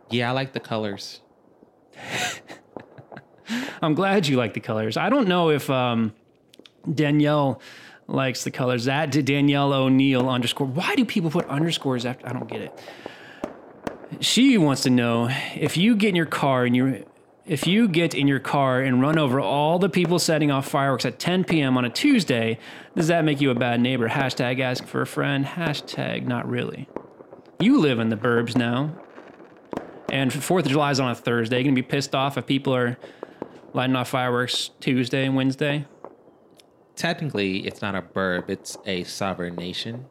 yeah, 0.10 0.30
I 0.30 0.34
like 0.34 0.54
the 0.54 0.60
colors. 0.60 1.22
I'm 3.82 3.94
glad 3.96 4.28
you 4.28 4.38
like 4.38 4.54
the 4.54 4.60
colors. 4.60 4.98
I 4.98 5.10
don't 5.10 5.28
know 5.28 5.50
if 5.50 5.70
um, 5.70 6.14
Danielle 6.94 7.62
likes 8.08 8.44
the 8.44 8.52
colors. 8.52 8.86
That 8.86 9.12
to 9.14 9.24
Danielle 9.24 9.74
O'Neill 9.74 10.30
underscore. 10.30 10.68
Why 10.68 10.96
do 10.96 11.06
people 11.06 11.32
put 11.32 11.48
underscores 11.48 12.06
after? 12.06 12.28
I 12.28 12.34
don't 12.34 12.48
get 12.48 12.62
it. 12.62 12.80
She 14.20 14.58
wants 14.58 14.84
to 14.84 14.90
know 14.90 15.30
if 15.56 15.78
you 15.78 15.96
get 15.96 16.10
in 16.10 16.16
your 16.16 16.26
car 16.26 16.66
and 16.66 16.76
you 16.76 17.06
if 17.46 17.66
you 17.66 17.88
get 17.88 18.14
in 18.14 18.28
your 18.28 18.40
car 18.40 18.82
and 18.82 19.02
run 19.02 19.18
over 19.18 19.40
all 19.40 19.80
the 19.80 19.90
people 19.90 20.20
setting 20.20 20.52
off 20.52 20.68
fireworks 20.68 21.06
at 21.06 21.18
10 21.18 21.44
p.m. 21.44 21.76
on 21.76 21.84
a 21.84 21.90
Tuesday, 21.90 22.60
does 22.96 23.08
that 23.08 23.26
make 23.26 23.42
you 23.42 23.50
a 23.50 23.56
bad 23.56 23.82
neighbor? 23.82 24.08
Hashtag 24.08 24.60
ask 24.60 24.86
for 24.86 25.02
a 25.02 25.08
friend. 25.08 25.44
Hashtag 25.44 26.28
not 26.28 26.48
really. 26.48 26.88
You 27.60 27.80
live 27.80 28.00
in 28.00 28.10
the 28.10 28.16
burbs 28.16 28.56
now. 28.56 28.96
And 30.12 30.32
Fourth 30.32 30.66
of 30.66 30.72
July 30.72 30.92
is 30.92 31.00
on 31.00 31.10
a 31.10 31.16
Thursday. 31.16 31.58
You're 31.58 31.64
gonna 31.64 31.76
be 31.76 31.82
pissed 31.82 32.14
off 32.14 32.38
if 32.38 32.46
people 32.46 32.76
are 32.76 32.98
lighting 33.74 33.96
off 33.96 34.10
fireworks 34.10 34.70
Tuesday 34.80 35.26
and 35.26 35.36
Wednesday. 35.36 35.86
Technically, 36.96 37.66
it's 37.66 37.82
not 37.82 37.96
a 37.96 38.02
burb; 38.02 38.50
it's 38.50 38.78
a 38.86 39.04
sovereign 39.04 39.56
nation. 39.56 40.06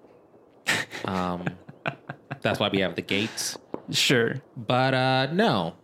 Um, 1.05 1.45
that's 2.43 2.59
why 2.59 2.69
we 2.69 2.81
have 2.81 2.97
the 2.97 3.03
gates. 3.03 3.57
Sure. 3.91 4.37
But 4.57 4.95
uh, 4.95 5.29
no, 5.33 5.75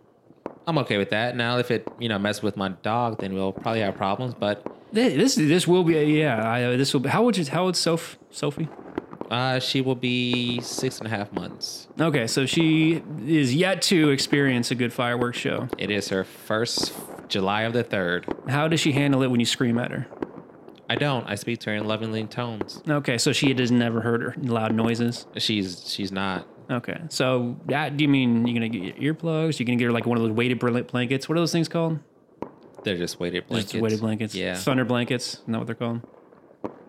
I'm 0.66 0.78
okay 0.78 0.98
with 0.98 1.10
that. 1.10 1.36
Now, 1.36 1.58
if 1.58 1.70
it 1.70 1.86
you 1.98 2.08
know 2.08 2.18
messes 2.18 2.42
with 2.42 2.56
my 2.56 2.68
dog, 2.68 3.18
then 3.20 3.34
we'll 3.34 3.52
probably 3.52 3.80
have 3.80 3.96
problems. 3.96 4.34
But 4.34 4.66
This 4.92 5.34
this 5.34 5.66
will 5.68 5.84
be 5.84 5.94
yeah. 5.94 6.48
I, 6.48 6.76
this 6.76 6.92
will 6.92 7.00
be. 7.00 7.08
How 7.08 7.22
old 7.24 7.36
is 7.38 7.48
how 7.48 7.64
old's 7.64 7.78
Soph 7.78 8.18
Sophie? 8.30 8.68
uh, 9.30 9.58
she 9.58 9.80
will 9.80 9.96
be 9.96 10.60
six 10.60 10.98
and 10.98 11.06
a 11.06 11.10
half 11.10 11.32
months. 11.32 11.88
Okay, 12.00 12.26
so 12.28 12.46
she 12.46 13.02
is 13.26 13.54
yet 13.54 13.82
to 13.82 14.10
experience 14.10 14.70
a 14.70 14.74
good 14.74 14.92
fireworks 14.92 15.38
show. 15.38 15.68
It 15.78 15.90
is 15.90 16.08
her 16.10 16.22
first 16.24 16.92
July 17.28 17.62
of 17.62 17.72
the 17.72 17.82
third. 17.82 18.24
How 18.48 18.68
does 18.68 18.78
she 18.78 18.92
handle 18.92 19.22
it 19.22 19.30
when 19.30 19.40
you 19.40 19.46
scream 19.46 19.78
at 19.78 19.90
her? 19.90 20.06
I 20.88 20.94
don't. 20.96 21.26
I 21.28 21.34
speak 21.34 21.60
to 21.60 21.70
her 21.70 21.76
in 21.76 21.86
lovingly 21.86 22.24
tones. 22.24 22.82
Okay, 22.88 23.18
so 23.18 23.32
she 23.32 23.52
has 23.54 23.70
never 23.70 24.00
heard 24.00 24.22
her 24.22 24.34
loud 24.38 24.74
noises. 24.74 25.26
She's 25.36 25.92
she's 25.92 26.12
not. 26.12 26.46
Okay, 26.70 27.00
so 27.08 27.56
that, 27.66 27.96
do 27.96 28.02
you 28.04 28.08
mean 28.08 28.46
you're 28.46 28.54
gonna 28.54 28.68
get 28.68 28.98
your 29.00 29.14
earplugs? 29.14 29.58
You're 29.58 29.66
gonna 29.66 29.76
get 29.76 29.86
her 29.86 29.92
like 29.92 30.06
one 30.06 30.16
of 30.18 30.22
those 30.24 30.32
weighted 30.32 30.58
bl- 30.58 30.80
blankets? 30.80 31.28
What 31.28 31.36
are 31.36 31.40
those 31.40 31.52
things 31.52 31.68
called? 31.68 31.98
They're 32.82 32.96
just 32.96 33.18
weighted 33.18 33.46
blankets. 33.48 33.72
Just 33.72 33.82
weighted 33.82 34.00
blankets. 34.00 34.34
Yeah. 34.34 34.54
Thunder 34.54 34.84
blankets. 34.84 35.34
Isn't 35.34 35.52
that 35.52 35.58
what 35.58 35.66
they're 35.66 35.74
called? 35.74 36.02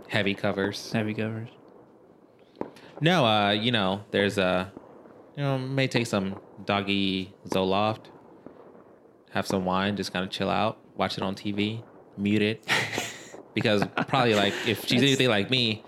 Heavy 0.08 0.36
covers. 0.36 0.92
Heavy 0.92 1.14
covers. 1.14 1.50
No, 3.02 3.26
uh, 3.26 3.52
you 3.52 3.72
know, 3.72 4.04
there's 4.12 4.38
a, 4.38 4.72
you 5.36 5.44
know, 5.44 5.58
may 5.58 5.88
take 5.88 6.08
some 6.08 6.40
doggy 6.66 7.34
Zoloft, 7.48 8.06
have 9.32 9.46
some 9.46 9.66
wine, 9.66 9.96
just 9.96 10.14
kind 10.14 10.26
of 10.26 10.32
chill 10.32 10.50
out, 10.50 10.80
watch 10.96 11.18
it 11.18 11.24
on 11.24 11.36
TV, 11.36 11.84
mute 12.18 12.42
it, 12.42 12.66
because 13.58 13.84
probably 14.08 14.36
like 14.36 14.54
if 14.68 14.86
she's 14.86 15.02
anything 15.02 15.30
like 15.30 15.50
me, 15.50 15.84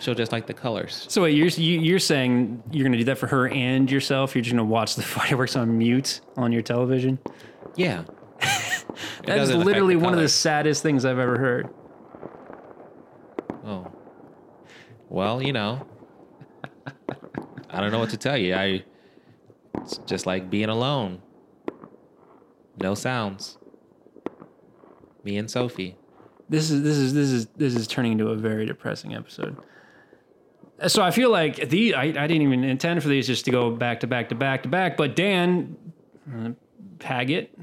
she'll 0.00 0.14
just 0.16 0.32
like 0.32 0.48
the 0.48 0.54
colors. 0.54 1.06
So 1.08 1.22
wait, 1.22 1.36
you're 1.36 1.46
you- 1.46 1.80
you're 1.80 2.00
saying 2.00 2.64
you're 2.72 2.84
gonna 2.84 2.96
do 2.96 3.04
that 3.04 3.16
for 3.18 3.28
her 3.28 3.46
and 3.48 3.88
yourself? 3.88 4.34
You're 4.34 4.42
just 4.42 4.52
gonna 4.56 4.64
watch 4.68 4.96
the 4.96 5.02
fireworks 5.16 5.54
on 5.54 5.78
mute 5.78 6.20
on 6.36 6.50
your 6.50 6.62
television? 6.62 7.20
Yeah, 7.76 8.02
That 9.26 9.38
is 9.38 9.54
literally 9.54 9.94
one 9.96 10.14
of 10.14 10.18
the 10.18 10.28
saddest 10.28 10.82
things 10.82 11.04
I've 11.04 11.18
ever 11.20 11.38
heard. 11.38 11.68
Oh, 13.64 13.92
well, 15.08 15.40
you 15.42 15.52
know, 15.52 15.86
I 17.70 17.80
don't 17.80 17.92
know 17.92 17.98
what 18.00 18.10
to 18.10 18.16
tell 18.16 18.36
you. 18.36 18.54
I, 18.54 18.82
it's 19.78 19.98
just 19.98 20.26
like 20.26 20.50
being 20.50 20.68
alone. 20.70 21.20
No 22.80 22.94
sounds. 22.94 23.58
Me 25.24 25.36
and 25.36 25.50
Sophie. 25.50 25.96
This 26.48 26.70
is 26.70 26.82
this 26.82 26.96
is 26.96 27.14
this 27.14 27.30
is 27.30 27.46
this 27.56 27.74
is 27.74 27.86
turning 27.86 28.12
into 28.12 28.28
a 28.28 28.36
very 28.36 28.66
depressing 28.66 29.14
episode. 29.14 29.56
So 30.86 31.02
I 31.02 31.10
feel 31.10 31.30
like 31.30 31.70
the 31.70 31.94
I, 31.94 32.02
I 32.02 32.26
didn't 32.26 32.42
even 32.42 32.62
intend 32.62 33.02
for 33.02 33.08
these 33.08 33.26
just 33.26 33.44
to 33.46 33.50
go 33.50 33.70
back 33.70 34.00
to 34.00 34.06
back 34.06 34.28
to 34.28 34.34
back 34.34 34.62
to 34.62 34.68
back, 34.68 34.96
but 34.96 35.16
Dan 35.16 35.76
uh, 36.32 36.50
Paget, 36.98 37.58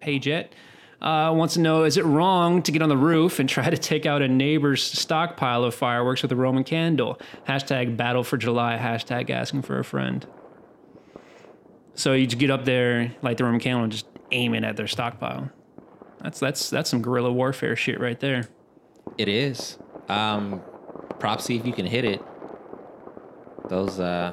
Paget, 0.00 0.54
uh, 1.02 1.32
wants 1.34 1.54
to 1.54 1.60
know: 1.60 1.84
Is 1.84 1.96
it 1.96 2.04
wrong 2.04 2.62
to 2.62 2.72
get 2.72 2.80
on 2.80 2.88
the 2.88 2.96
roof 2.96 3.40
and 3.40 3.48
try 3.48 3.68
to 3.68 3.76
take 3.76 4.06
out 4.06 4.22
a 4.22 4.28
neighbor's 4.28 4.82
stockpile 4.82 5.64
of 5.64 5.74
fireworks 5.74 6.22
with 6.22 6.30
a 6.32 6.36
Roman 6.36 6.64
candle? 6.64 7.20
Hashtag 7.48 7.96
Battle 7.96 8.24
for 8.24 8.36
July. 8.36 8.78
Hashtag 8.80 9.30
Asking 9.30 9.62
for 9.62 9.78
a 9.78 9.84
friend. 9.84 10.26
So 11.96 12.12
you 12.12 12.26
just 12.26 12.38
get 12.38 12.50
up 12.50 12.64
there, 12.64 13.14
light 13.22 13.36
the 13.36 13.44
Roman 13.44 13.60
candle, 13.60 13.84
and 13.84 13.92
just 13.92 14.06
aim 14.30 14.54
it 14.54 14.64
at 14.64 14.76
their 14.76 14.88
stockpile. 14.88 15.50
That's 16.24 16.40
that's 16.40 16.70
that's 16.70 16.90
some 16.90 17.02
guerrilla 17.02 17.30
warfare 17.30 17.76
shit 17.76 18.00
right 18.00 18.18
there. 18.18 18.48
It 19.18 19.28
is. 19.28 19.78
Um, 20.08 20.62
props 21.20 21.48
if 21.50 21.64
you 21.66 21.72
can 21.72 21.86
hit 21.86 22.04
it. 22.06 22.22
Those 23.68 24.00
uh, 24.00 24.32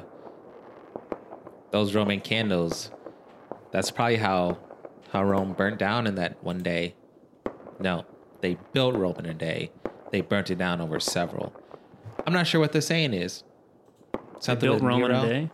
those 1.70 1.94
Roman 1.94 2.20
candles. 2.20 2.90
That's 3.70 3.90
probably 3.90 4.16
how 4.16 4.58
how 5.12 5.22
Rome 5.22 5.52
burnt 5.52 5.78
down 5.78 6.06
in 6.06 6.14
that 6.16 6.42
one 6.42 6.62
day. 6.62 6.94
No, 7.78 8.06
they 8.40 8.56
built 8.72 8.94
Rome 8.96 9.16
in 9.18 9.26
a 9.26 9.34
day. 9.34 9.70
They 10.10 10.22
burnt 10.22 10.50
it 10.50 10.56
down 10.58 10.80
over 10.80 10.98
several. 10.98 11.54
I'm 12.26 12.32
not 12.32 12.46
sure 12.46 12.60
what 12.60 12.72
the 12.72 12.82
saying 12.82 13.12
is. 13.14 13.44
Something 14.40 14.68
Built 14.70 14.74
with 14.76 14.82
Rome 14.82 15.02
in 15.04 15.08
Nero. 15.10 15.22
a 15.22 15.26
day. 15.28 15.50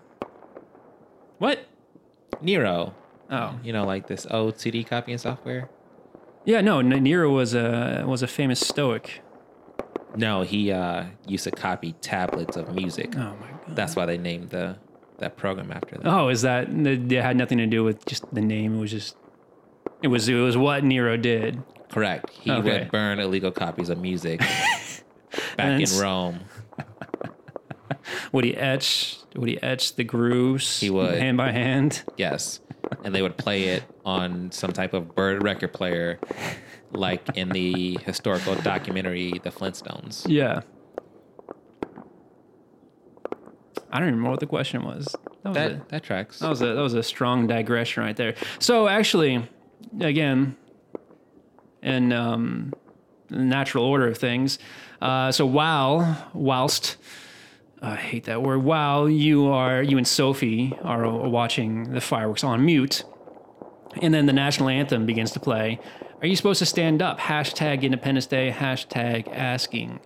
What? 1.39 1.67
Nero. 2.41 2.95
Oh, 3.31 3.59
You 3.63 3.73
know, 3.73 3.85
like 3.85 4.07
this 4.07 4.27
old 4.31 4.59
CD 4.59 4.83
copying 4.85 5.19
software. 5.19 5.69
Yeah. 6.49 6.61
No, 6.63 6.81
Nero 6.81 7.31
was 7.31 7.55
a 7.55 8.05
was 8.07 8.23
a 8.23 8.27
famous 8.27 8.59
Stoic. 8.61 9.21
No, 10.17 10.43
he 10.43 10.73
uh, 10.73 11.05
used 11.27 11.45
to 11.45 11.51
copy 11.51 11.93
tablets 12.01 12.57
of 12.57 12.75
music. 12.75 13.15
Oh 13.17 13.37
my 13.41 13.51
god. 13.67 13.77
That's 13.77 13.95
why 13.95 14.07
they 14.07 14.17
named 14.19 14.51
the 14.51 14.77
that 15.19 15.37
program 15.37 15.71
after 15.71 15.97
that. 15.99 16.07
Oh, 16.07 16.29
is 16.31 16.43
that 16.43 16.69
it 16.71 17.11
had 17.13 17.37
nothing 17.37 17.59
to 17.59 17.67
do 17.67 17.85
with 17.85 18.05
just 18.07 18.25
the 18.35 18.41
name? 18.41 18.77
It 18.77 18.81
was 18.81 18.91
just 18.91 19.17
it 20.03 20.09
was 20.09 20.29
it 20.29 20.35
was 20.35 20.57
what 20.57 20.83
Nero 20.85 21.17
did. 21.17 21.63
Correct. 21.91 22.31
He 22.31 22.51
Okay. 22.51 22.81
would 22.81 22.91
burn 22.91 23.19
illegal 23.21 23.51
copies 23.51 23.91
of 23.91 23.99
music 23.99 24.41
back 25.57 25.81
in 25.81 26.01
Rome. 26.01 26.41
Would 28.33 28.45
he 28.45 28.57
etch? 28.57 29.19
Would 29.37 29.49
he 29.49 29.63
etch 29.63 29.97
the 29.97 30.05
grooves? 30.05 30.81
He 30.81 30.91
would. 30.91 31.19
hand 31.19 31.37
by 31.37 31.53
hand. 31.53 32.03
Yes. 32.17 32.61
And 33.05 33.15
they 33.15 33.23
would 33.23 33.37
play 33.37 33.65
it 33.65 33.85
on 34.05 34.51
some 34.53 34.73
type 34.73 34.95
of 34.95 35.15
bird 35.15 35.43
record 35.43 35.73
player, 35.73 36.19
like 36.93 37.37
in 37.37 37.51
the 37.51 37.99
historical 38.05 38.55
documentary 38.57 39.33
The 39.43 39.51
Flintstones. 39.51 40.27
Yeah. 40.29 40.63
I 43.91 44.01
don't 44.01 44.09
even 44.09 44.23
know 44.23 44.31
what 44.31 44.41
the 44.41 44.47
question 44.47 44.85
was. 44.85 45.17
That 45.43 45.49
was. 45.49 45.55
That 45.55 45.89
that 45.89 46.03
tracks. 46.03 46.39
That 46.41 46.51
was 46.51 46.61
a 46.63 46.75
that 46.75 46.81
was 46.81 46.95
a 46.95 47.03
strong 47.03 47.47
digression 47.47 48.03
right 48.03 48.17
there. 48.17 48.35
So 48.59 48.87
actually, 48.87 49.49
again, 50.01 50.57
in 51.83 52.13
um, 52.13 52.75
natural 53.31 53.85
order 53.85 54.09
of 54.09 54.19
things, 54.19 54.59
uh, 55.01 55.33
so 55.33 55.47
while 55.47 56.29
whilst 56.35 56.97
I 57.81 57.97
hate 57.97 58.25
that 58.25 58.43
word, 58.43 58.59
while 58.59 59.09
you 59.09 59.49
are 59.49 59.83
you 59.83 59.99
and 59.99 60.07
Sophie 60.07 60.77
are 60.83 61.09
watching 61.09 61.93
the 61.93 62.01
fireworks 62.01 62.43
on 62.43 62.65
mute, 62.65 63.05
and 64.03 64.13
then 64.13 64.27
the 64.27 64.33
national 64.33 64.69
anthem 64.69 65.07
begins 65.07 65.33
to 65.33 65.41
play, 65.41 65.79
are 66.21 66.27
you 66.27 66.35
supposed 66.35 66.59
to 66.59 66.67
stand 66.67 67.01
up? 67.01 67.21
Hashtag 67.21 67.83
Independence 67.83 68.27
Day. 68.27 68.51
Hashtag 68.51 69.33
asking 69.33 70.01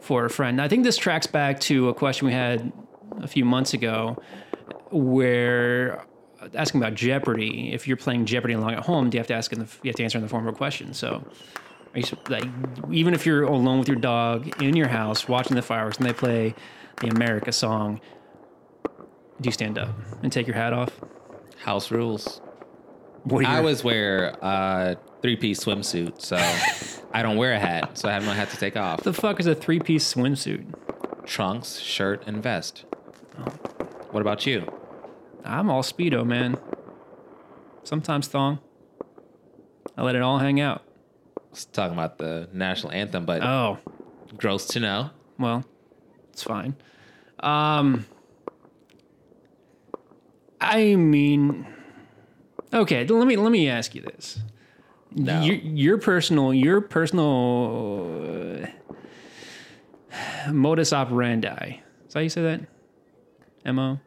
for 0.00 0.26
a 0.26 0.30
friend. 0.30 0.60
I 0.60 0.68
think 0.68 0.84
this 0.84 0.98
tracks 0.98 1.26
back 1.26 1.58
to 1.60 1.88
a 1.88 1.94
question 1.94 2.26
we 2.26 2.32
had 2.32 2.72
a 3.22 3.26
few 3.26 3.44
months 3.44 3.72
ago 3.72 4.22
where 4.90 6.04
uh, 6.40 6.48
asking 6.54 6.82
about 6.82 6.94
Jeopardy. 6.94 7.72
If 7.72 7.88
you're 7.88 7.96
playing 7.96 8.26
Jeopardy 8.26 8.54
along 8.54 8.74
at 8.74 8.84
home, 8.84 9.08
do 9.08 9.16
you 9.16 9.20
have 9.20 9.28
to 9.28 9.34
ask 9.34 9.52
in 9.52 9.60
the 9.60 9.68
you 9.82 9.88
have 9.88 9.96
to 9.96 10.04
answer 10.04 10.18
in 10.18 10.22
the 10.22 10.28
form 10.28 10.46
of 10.46 10.54
a 10.54 10.56
question? 10.56 10.92
So, 10.92 11.26
like 12.28 12.44
even 12.90 13.14
if 13.14 13.24
you're 13.24 13.44
alone 13.44 13.78
with 13.78 13.88
your 13.88 13.96
dog 13.96 14.62
in 14.62 14.76
your 14.76 14.88
house 14.88 15.26
watching 15.26 15.56
the 15.56 15.62
fireworks 15.62 15.96
and 15.96 16.06
they 16.06 16.12
play 16.12 16.54
the 17.00 17.08
America 17.08 17.52
song, 17.52 18.00
do 19.40 19.48
you 19.48 19.52
stand 19.52 19.78
up 19.78 19.90
and 20.22 20.32
take 20.32 20.46
your 20.46 20.56
hat 20.56 20.72
off? 20.72 20.90
House 21.58 21.90
rules. 21.90 22.40
What 23.24 23.44
I 23.44 23.58
always 23.58 23.82
wear 23.82 24.36
a 24.40 24.96
three 25.20 25.36
piece 25.36 25.64
swimsuit, 25.64 26.20
so 26.20 26.36
I 27.12 27.22
don't 27.22 27.36
wear 27.36 27.52
a 27.54 27.58
hat, 27.58 27.98
so 27.98 28.08
I 28.08 28.12
have 28.12 28.24
no 28.24 28.30
hat 28.32 28.50
to 28.50 28.56
take 28.56 28.76
off. 28.76 28.98
What 28.98 29.04
the 29.04 29.12
fuck 29.12 29.40
is 29.40 29.46
a 29.46 29.54
three 29.54 29.80
piece 29.80 30.14
swimsuit? 30.14 30.64
Trunks, 31.26 31.80
shirt, 31.80 32.22
and 32.26 32.40
vest. 32.42 32.84
Oh. 33.38 33.44
What 34.12 34.20
about 34.20 34.46
you? 34.46 34.72
I'm 35.44 35.68
all 35.70 35.82
speedo, 35.82 36.24
man. 36.24 36.56
Sometimes 37.82 38.28
thong. 38.28 38.60
I 39.96 40.02
let 40.02 40.14
it 40.14 40.22
all 40.22 40.38
hang 40.38 40.60
out. 40.60 40.82
I 41.36 41.40
was 41.50 41.64
talking 41.64 41.94
about 41.94 42.18
the 42.18 42.48
national 42.52 42.92
anthem, 42.92 43.24
but 43.26 43.42
Oh, 43.42 43.78
gross 44.36 44.66
to 44.68 44.80
know. 44.80 45.10
well, 45.38 45.64
it's 46.36 46.42
fine. 46.42 46.76
Um, 47.40 48.04
I 50.60 50.94
mean, 50.96 51.66
okay. 52.74 53.06
Let 53.06 53.26
me 53.26 53.36
let 53.36 53.50
me 53.50 53.70
ask 53.70 53.94
you 53.94 54.02
this: 54.02 54.38
No. 55.14 55.40
Your, 55.40 55.54
your 55.54 55.96
personal, 55.98 56.52
your 56.52 56.82
personal 56.82 58.66
uh, 60.12 60.52
modus 60.52 60.92
operandi. 60.92 61.80
Is 62.06 62.12
that 62.12 62.18
how 62.18 62.20
you 62.20 62.28
say 62.28 62.42
that? 62.42 63.74
Mo. 63.74 63.98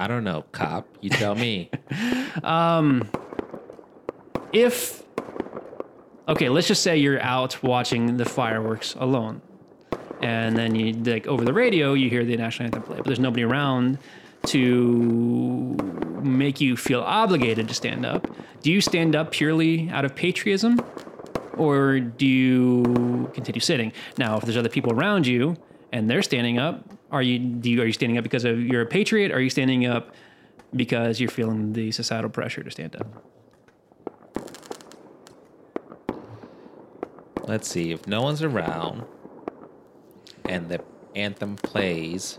I 0.00 0.08
don't 0.08 0.24
know, 0.24 0.44
cop. 0.50 0.88
You 1.00 1.10
tell 1.10 1.36
me. 1.36 1.70
If 4.52 5.04
okay, 6.26 6.48
let's 6.48 6.66
just 6.66 6.82
say 6.82 6.96
you're 6.96 7.22
out 7.22 7.62
watching 7.62 8.16
the 8.16 8.24
fireworks 8.24 8.96
alone, 8.98 9.42
and 10.20 10.56
then 10.56 10.74
you 10.74 10.92
like 10.92 11.26
over 11.26 11.44
the 11.44 11.52
radio 11.52 11.94
you 11.94 12.10
hear 12.10 12.24
the 12.24 12.36
national 12.36 12.66
anthem 12.66 12.82
play, 12.82 12.96
but 12.96 13.06
there's 13.06 13.20
nobody 13.20 13.44
around 13.44 13.98
to 14.46 15.76
make 16.22 16.60
you 16.60 16.76
feel 16.76 17.00
obligated 17.00 17.68
to 17.68 17.74
stand 17.74 18.06
up. 18.06 18.26
Do 18.62 18.72
you 18.72 18.80
stand 18.80 19.14
up 19.14 19.32
purely 19.32 19.88
out 19.90 20.04
of 20.04 20.14
patriotism, 20.14 20.80
or 21.56 22.00
do 22.00 22.26
you 22.26 23.30
continue 23.34 23.60
sitting? 23.60 23.92
Now, 24.16 24.36
if 24.36 24.44
there's 24.44 24.56
other 24.56 24.68
people 24.68 24.92
around 24.92 25.26
you 25.26 25.56
and 25.92 26.08
they're 26.08 26.22
standing 26.22 26.58
up, 26.58 26.84
are 27.10 27.22
you 27.22 27.38
do 27.38 27.70
you 27.70 27.82
are 27.82 27.86
you 27.86 27.92
standing 27.92 28.18
up 28.18 28.24
because 28.24 28.44
of 28.44 28.60
you're 28.60 28.82
a 28.82 28.86
patriot? 28.86 29.32
Are 29.32 29.40
you 29.40 29.50
standing 29.50 29.86
up 29.86 30.14
because 30.74 31.20
you're 31.20 31.30
feeling 31.30 31.72
the 31.72 31.90
societal 31.92 32.30
pressure 32.30 32.62
to 32.62 32.70
stand 32.70 32.96
up? 32.96 33.24
Let's 37.46 37.66
see. 37.66 37.92
If 37.92 38.06
no 38.06 38.20
one's 38.20 38.42
around 38.42 39.04
and 40.48 40.68
the 40.68 40.80
anthem 41.14 41.56
plays, 41.56 42.38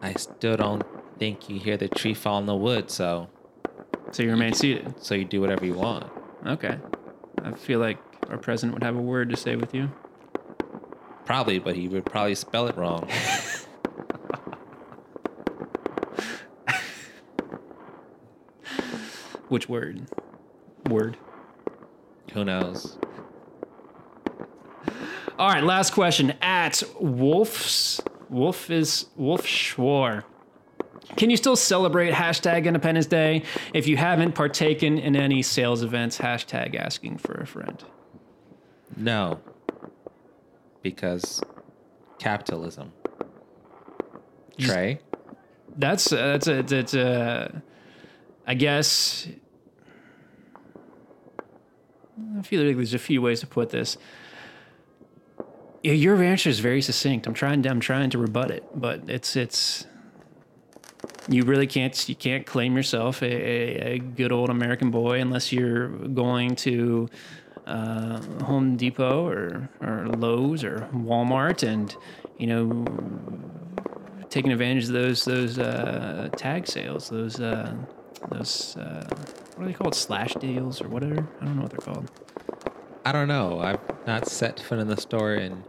I 0.00 0.14
still 0.14 0.56
don't 0.56 0.84
think 1.18 1.48
you 1.48 1.58
hear 1.58 1.76
the 1.76 1.88
tree 1.88 2.14
fall 2.14 2.38
in 2.38 2.46
the 2.46 2.54
wood. 2.56 2.90
So, 2.90 3.28
So 4.12 4.22
you 4.22 4.30
remain 4.30 4.52
seated. 4.54 4.94
so 5.02 5.14
you 5.14 5.24
do 5.24 5.40
whatever 5.40 5.64
you 5.66 5.74
want. 5.74 6.10
Okay. 6.46 6.78
I 7.42 7.52
feel 7.52 7.80
like 7.80 7.98
our 8.28 8.38
president 8.38 8.74
would 8.74 8.82
have 8.82 8.96
a 8.96 9.00
word 9.00 9.30
to 9.30 9.36
say 9.36 9.56
with 9.56 9.74
you. 9.74 9.90
Probably, 11.24 11.58
but 11.58 11.74
he 11.76 11.88
would 11.88 12.04
probably 12.06 12.34
spell 12.34 12.68
it 12.68 12.76
wrong. 12.76 13.08
Which 19.48 19.68
word? 19.68 20.02
Word. 20.88 21.16
Who 22.32 22.44
knows? 22.44 22.98
All 25.38 25.48
right, 25.48 25.62
last 25.62 25.92
question. 25.92 26.32
At 26.40 26.82
Wolf's 26.98 28.00
Wolf 28.30 28.70
is 28.70 29.06
Wolf 29.16 29.46
Schwar. 29.46 30.24
Can 31.16 31.28
you 31.28 31.36
still 31.36 31.56
celebrate 31.56 32.12
hashtag 32.12 32.64
Independence 32.64 33.06
Day 33.06 33.42
if 33.74 33.86
you 33.86 33.98
haven't 33.98 34.32
partaken 34.32 34.98
in 34.98 35.14
any 35.14 35.42
sales 35.42 35.82
events? 35.82 36.18
Hashtag 36.18 36.74
asking 36.74 37.18
for 37.18 37.34
a 37.34 37.46
friend. 37.46 37.84
No. 38.96 39.40
Because 40.82 41.42
capitalism. 42.18 42.92
Trey? 44.58 45.00
That's 45.76 46.12
uh, 46.12 46.16
that's 46.16 46.48
a 46.48 46.62
that's 46.62 46.94
a. 46.94 47.62
I 48.46 48.54
guess. 48.54 49.28
I 52.38 52.42
feel 52.42 52.64
like 52.64 52.76
there's 52.76 52.94
a 52.94 52.98
few 52.98 53.20
ways 53.20 53.40
to 53.40 53.46
put 53.46 53.68
this. 53.68 53.98
Your 55.94 56.20
answer 56.20 56.50
is 56.50 56.58
very 56.58 56.82
succinct. 56.82 57.28
I'm 57.28 57.34
trying 57.34 57.62
to 57.62 57.70
I'm 57.70 57.78
trying 57.78 58.10
to 58.10 58.18
rebut 58.18 58.50
it, 58.50 58.64
but 58.74 59.02
it's 59.08 59.36
it's. 59.36 59.86
You 61.28 61.44
really 61.44 61.66
can't 61.68 62.08
you 62.08 62.16
can't 62.16 62.44
claim 62.44 62.76
yourself 62.76 63.22
a, 63.22 63.26
a, 63.26 63.94
a 63.94 63.98
good 63.98 64.32
old 64.32 64.50
American 64.50 64.90
boy 64.90 65.20
unless 65.20 65.52
you're 65.52 65.88
going 65.88 66.56
to 66.56 67.08
uh, 67.66 68.20
Home 68.44 68.76
Depot 68.76 69.28
or 69.28 69.68
or 69.80 70.08
Lowe's 70.08 70.64
or 70.64 70.88
Walmart 70.92 71.62
and 71.62 71.94
you 72.36 72.48
know 72.48 72.84
taking 74.28 74.50
advantage 74.50 74.84
of 74.84 74.92
those 74.92 75.24
those 75.24 75.58
uh, 75.58 76.28
tag 76.36 76.66
sales, 76.66 77.08
those 77.08 77.38
uh, 77.38 77.76
those 78.32 78.76
uh, 78.76 79.06
what 79.54 79.64
are 79.64 79.66
they 79.68 79.72
called? 79.72 79.94
Slash 79.94 80.34
deals 80.34 80.82
or 80.82 80.88
whatever. 80.88 81.28
I 81.40 81.44
don't 81.44 81.56
know 81.56 81.62
what 81.62 81.70
they're 81.70 81.78
called. 81.78 82.10
I 83.04 83.12
don't 83.12 83.28
know. 83.28 83.60
I've 83.60 83.78
not 84.04 84.28
set 84.28 84.58
foot 84.58 84.80
in 84.80 84.88
the 84.88 84.96
store 84.96 85.34
in, 85.34 85.62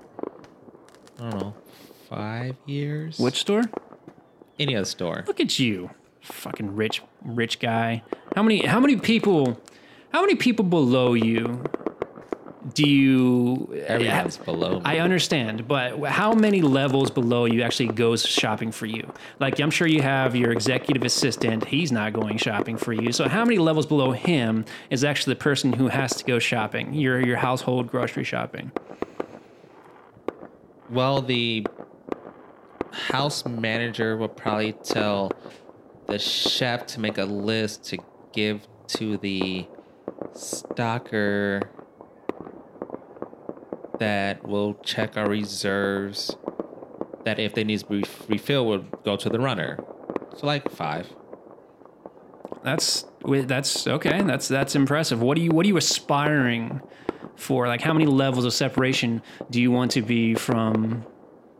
I 1.20 1.30
don't 1.30 1.40
know, 1.40 1.54
five 2.10 2.56
years? 2.66 3.20
Which 3.20 3.40
store? 3.40 3.64
Any 4.60 4.76
other 4.76 4.86
store. 4.86 5.24
Look 5.28 5.40
at 5.40 5.60
you, 5.60 5.92
fucking 6.22 6.76
rich 6.76 7.02
rich 7.24 7.60
guy. 7.60 8.04
How 8.36 8.44
many 8.44 8.66
how 8.66 8.80
many 8.80 8.98
people 8.98 9.60
how 10.12 10.22
many 10.22 10.36
people 10.36 10.66
below 10.66 11.14
you 11.14 11.64
do 12.74 12.88
you 12.88 13.74
Everyone's 13.88 14.38
below 14.38 14.80
me. 14.80 14.82
I 14.84 15.00
understand, 15.00 15.68
but 15.68 16.00
how 16.06 16.34
many 16.34 16.62
levels 16.62 17.10
below 17.10 17.46
you 17.46 17.62
actually 17.62 17.88
goes 17.88 18.26
shopping 18.26 18.72
for 18.72 18.86
you? 18.86 19.12
Like 19.40 19.60
I'm 19.60 19.72
sure 19.72 19.88
you 19.88 20.02
have 20.02 20.36
your 20.36 20.52
executive 20.52 21.04
assistant, 21.04 21.66
he's 21.66 21.92
not 21.92 22.14
going 22.14 22.38
shopping 22.38 22.78
for 22.78 22.94
you. 22.94 23.12
So 23.12 23.28
how 23.30 23.46
many 23.46 23.58
levels 23.58 23.86
below 23.86 24.12
him 24.12 24.66
is 24.90 25.04
actually 25.04 25.36
the 25.36 25.40
person 25.40 25.74
who 25.74 25.88
has 25.88 26.16
to 26.16 26.26
go 26.26 26.40
shopping? 26.40 26.94
Your 26.94 27.26
your 27.26 27.38
household 27.38 27.90
grocery 27.90 28.24
shopping. 28.24 28.72
Well, 30.90 31.22
the 31.22 31.66
house 32.92 33.46
manager 33.46 34.16
will 34.16 34.30
probably 34.30 34.74
tell 34.74 35.32
the 36.08 36.18
chef 36.18 36.86
to 36.88 37.00
make 37.02 37.18
a 37.18 37.26
list 37.26 37.84
to 37.86 37.98
give 38.32 38.68
to 38.88 39.18
the 39.18 39.68
stalker 40.34 41.62
that 44.00 44.48
will 44.48 44.76
check 44.76 45.18
our 45.18 45.28
reserves. 45.28 46.36
That 47.26 47.40
if 47.40 47.54
they 47.54 47.66
need 47.66 47.80
to 47.80 47.86
be 47.86 48.04
refilled, 48.30 48.68
will 48.68 49.00
go 49.04 49.18
to 49.18 49.28
the 49.28 49.40
runner. 49.40 49.80
So 50.38 50.48
like 50.48 50.72
five. 50.72 51.14
That's 52.64 53.06
that's 53.26 53.88
okay. 53.88 54.22
That's 54.22 54.48
that's 54.48 54.76
impressive. 54.76 55.22
What 55.22 55.36
do 55.36 55.42
you 55.42 55.52
what 55.52 55.66
are 55.66 55.70
you 55.70 55.78
aspiring 55.78 56.82
for? 57.36 57.68
Like 57.68 57.82
how 57.82 57.94
many 57.94 58.06
levels 58.06 58.46
of 58.46 58.54
separation 58.54 59.22
do 59.50 59.62
you 59.62 59.72
want 59.72 59.92
to 59.92 60.02
be 60.02 60.36
from 60.36 61.06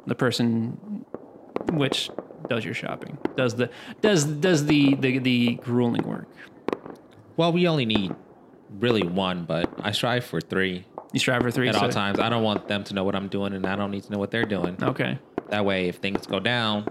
the 0.06 0.16
person 0.16 1.06
which 1.74 2.10
does 2.50 2.64
your 2.64 2.74
shopping? 2.74 3.18
Does 3.36 3.56
the 3.56 3.70
does 4.02 4.26
does 4.26 4.66
the 4.66 4.96
the, 4.96 5.20
the 5.20 5.56
grueling 5.56 6.04
work? 6.08 6.28
Well, 7.36 7.52
we 7.52 7.68
only 7.68 7.86
need 7.86 8.16
really 8.80 9.04
one, 9.04 9.46
but 9.46 9.72
I 9.82 9.92
strive 9.92 10.26
for 10.26 10.42
three 10.42 10.86
You 11.14 11.20
strive 11.20 11.42
for 11.42 11.52
three 11.52 11.70
at 11.70 11.76
all 11.76 11.90
times. 11.90 12.20
I 12.20 12.30
don't 12.30 12.44
want 12.44 12.68
them 12.68 12.84
to 12.86 12.94
know 12.94 13.04
what 13.04 13.16
I'm 13.16 13.28
doing, 13.28 13.54
and 13.54 13.66
I 13.66 13.76
don't 13.76 13.92
need 13.92 14.04
to 14.04 14.12
know 14.12 14.20
what 14.20 14.32
they're 14.32 14.46
doing. 14.46 14.78
Okay. 14.82 15.20
That 15.50 15.64
way, 15.64 15.88
if 15.88 15.98
things 15.98 16.26
go 16.28 16.40
down, 16.40 16.88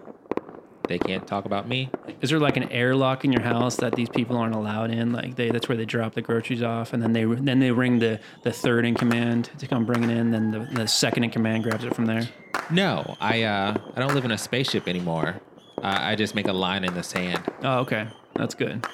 they 0.88 0.98
can't 0.98 1.26
talk 1.26 1.44
about 1.44 1.68
me. 1.68 1.90
Is 2.20 2.30
there 2.30 2.38
like 2.38 2.56
an 2.56 2.70
airlock 2.70 3.24
in 3.24 3.32
your 3.32 3.42
house 3.42 3.76
that 3.76 3.94
these 3.94 4.08
people 4.08 4.36
aren't 4.36 4.54
allowed 4.54 4.90
in? 4.90 5.12
Like 5.12 5.36
they 5.36 5.50
that's 5.50 5.68
where 5.68 5.76
they 5.76 5.84
drop 5.84 6.14
the 6.14 6.22
groceries 6.22 6.62
off, 6.62 6.92
and 6.92 7.02
then 7.02 7.12
they 7.12 7.24
then 7.24 7.58
they 7.60 7.70
ring 7.72 7.98
the 7.98 8.20
the 8.42 8.52
third 8.52 8.84
in 8.84 8.94
command 8.94 9.50
to 9.58 9.66
come 9.66 9.84
bring 9.84 10.04
it 10.04 10.10
in. 10.10 10.30
Then 10.30 10.50
the, 10.50 10.60
the 10.74 10.86
second 10.88 11.24
in 11.24 11.30
command 11.30 11.64
grabs 11.64 11.84
it 11.84 11.94
from 11.94 12.06
there. 12.06 12.28
No, 12.70 13.16
I 13.20 13.42
uh, 13.42 13.76
I 13.94 14.00
don't 14.00 14.14
live 14.14 14.24
in 14.24 14.30
a 14.32 14.38
spaceship 14.38 14.88
anymore. 14.88 15.40
Uh, 15.78 15.98
I 16.00 16.14
just 16.16 16.34
make 16.34 16.48
a 16.48 16.52
line 16.52 16.84
in 16.84 16.94
the 16.94 17.02
sand, 17.02 17.42
Oh, 17.62 17.80
okay, 17.80 18.08
that's 18.34 18.54
good. 18.54 18.86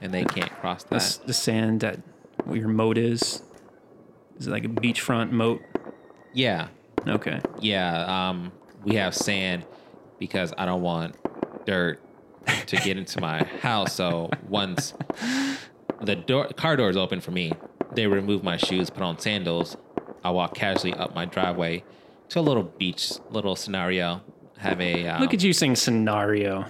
and 0.00 0.14
they 0.14 0.24
can't 0.24 0.50
cross 0.60 0.84
that. 0.84 0.90
That's 0.90 1.16
the 1.18 1.32
sand 1.34 1.80
that 1.80 1.98
where 2.44 2.58
your 2.58 2.68
moat 2.68 2.96
is. 2.96 3.42
Is 4.38 4.46
it 4.46 4.50
like 4.50 4.64
a 4.64 4.68
beachfront 4.68 5.30
moat? 5.32 5.60
Yeah, 6.32 6.68
Okay. 7.06 7.40
yeah. 7.60 8.28
Um, 8.28 8.52
we 8.84 8.94
have 8.94 9.14
sand 9.16 9.64
because 10.20 10.54
I 10.56 10.64
don't 10.64 10.82
want 10.82 11.16
dirt 11.66 12.00
to 12.66 12.76
get 12.76 12.96
into 12.96 13.20
my 13.20 13.44
house. 13.60 13.94
So 13.94 14.30
once 14.48 14.94
the 16.00 16.16
door 16.16 16.48
car 16.56 16.76
door 16.76 16.90
is 16.90 16.96
open 16.96 17.20
for 17.20 17.30
me, 17.30 17.52
they 17.94 18.06
remove 18.06 18.42
my 18.42 18.56
shoes, 18.56 18.90
put 18.90 19.02
on 19.02 19.18
sandals. 19.18 19.76
I 20.24 20.30
walk 20.30 20.54
casually 20.54 20.94
up 20.94 21.14
my 21.14 21.24
driveway 21.24 21.84
to 22.30 22.40
a 22.40 22.42
little 22.42 22.62
beach 22.62 23.12
little 23.30 23.56
scenario. 23.56 24.22
Have 24.58 24.80
a 24.80 25.08
um, 25.08 25.20
Look 25.20 25.34
at 25.34 25.42
you 25.42 25.52
saying 25.52 25.76
scenario. 25.76 26.66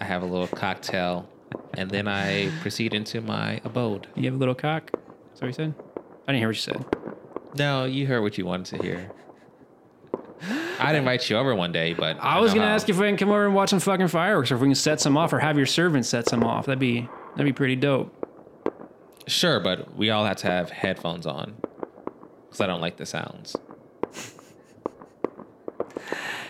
I 0.00 0.04
have 0.04 0.22
a 0.22 0.26
little 0.26 0.48
cocktail, 0.48 1.28
and 1.74 1.90
then 1.90 2.08
I 2.08 2.50
proceed 2.60 2.94
into 2.94 3.20
my 3.20 3.60
abode. 3.64 4.06
You 4.14 4.24
have 4.24 4.34
a 4.34 4.38
little 4.38 4.54
cock. 4.54 4.90
What 5.38 5.48
you 5.48 5.52
said. 5.52 5.74
I 6.26 6.32
didn't 6.32 6.38
hear 6.38 6.48
what 6.48 6.56
you 6.56 6.62
said. 6.62 6.84
No, 7.56 7.84
you 7.84 8.06
heard 8.06 8.22
what 8.22 8.38
you 8.38 8.46
wanted 8.46 8.76
to 8.76 8.82
hear. 8.82 9.10
I'd 10.78 10.94
invite 10.96 11.28
you 11.30 11.36
over 11.36 11.54
one 11.54 11.72
day, 11.72 11.94
but 11.94 12.18
I 12.20 12.38
was 12.40 12.52
gonna 12.54 12.66
how- 12.66 12.74
ask 12.74 12.88
if 12.88 12.98
we 12.98 13.06
can 13.06 13.16
come 13.16 13.30
over 13.30 13.46
and 13.46 13.54
watch 13.54 13.70
some 13.70 13.80
fucking 13.80 14.08
fireworks, 14.08 14.50
or 14.50 14.56
if 14.56 14.60
we 14.60 14.68
can 14.68 14.74
set 14.74 15.00
some 15.00 15.16
off, 15.16 15.32
or 15.32 15.38
have 15.38 15.56
your 15.56 15.66
servants 15.66 16.08
set 16.08 16.28
some 16.28 16.44
off. 16.44 16.66
That'd 16.66 16.78
be 16.78 17.08
that'd 17.34 17.44
be 17.46 17.52
pretty 17.52 17.76
dope. 17.76 18.12
Sure, 19.26 19.58
but 19.60 19.96
we 19.96 20.10
all 20.10 20.24
have 20.24 20.36
to 20.38 20.46
have 20.46 20.70
headphones 20.70 21.26
on 21.26 21.54
because 22.46 22.60
I 22.60 22.66
don't 22.66 22.80
like 22.80 22.96
the 22.96 23.06
sounds. 23.06 23.56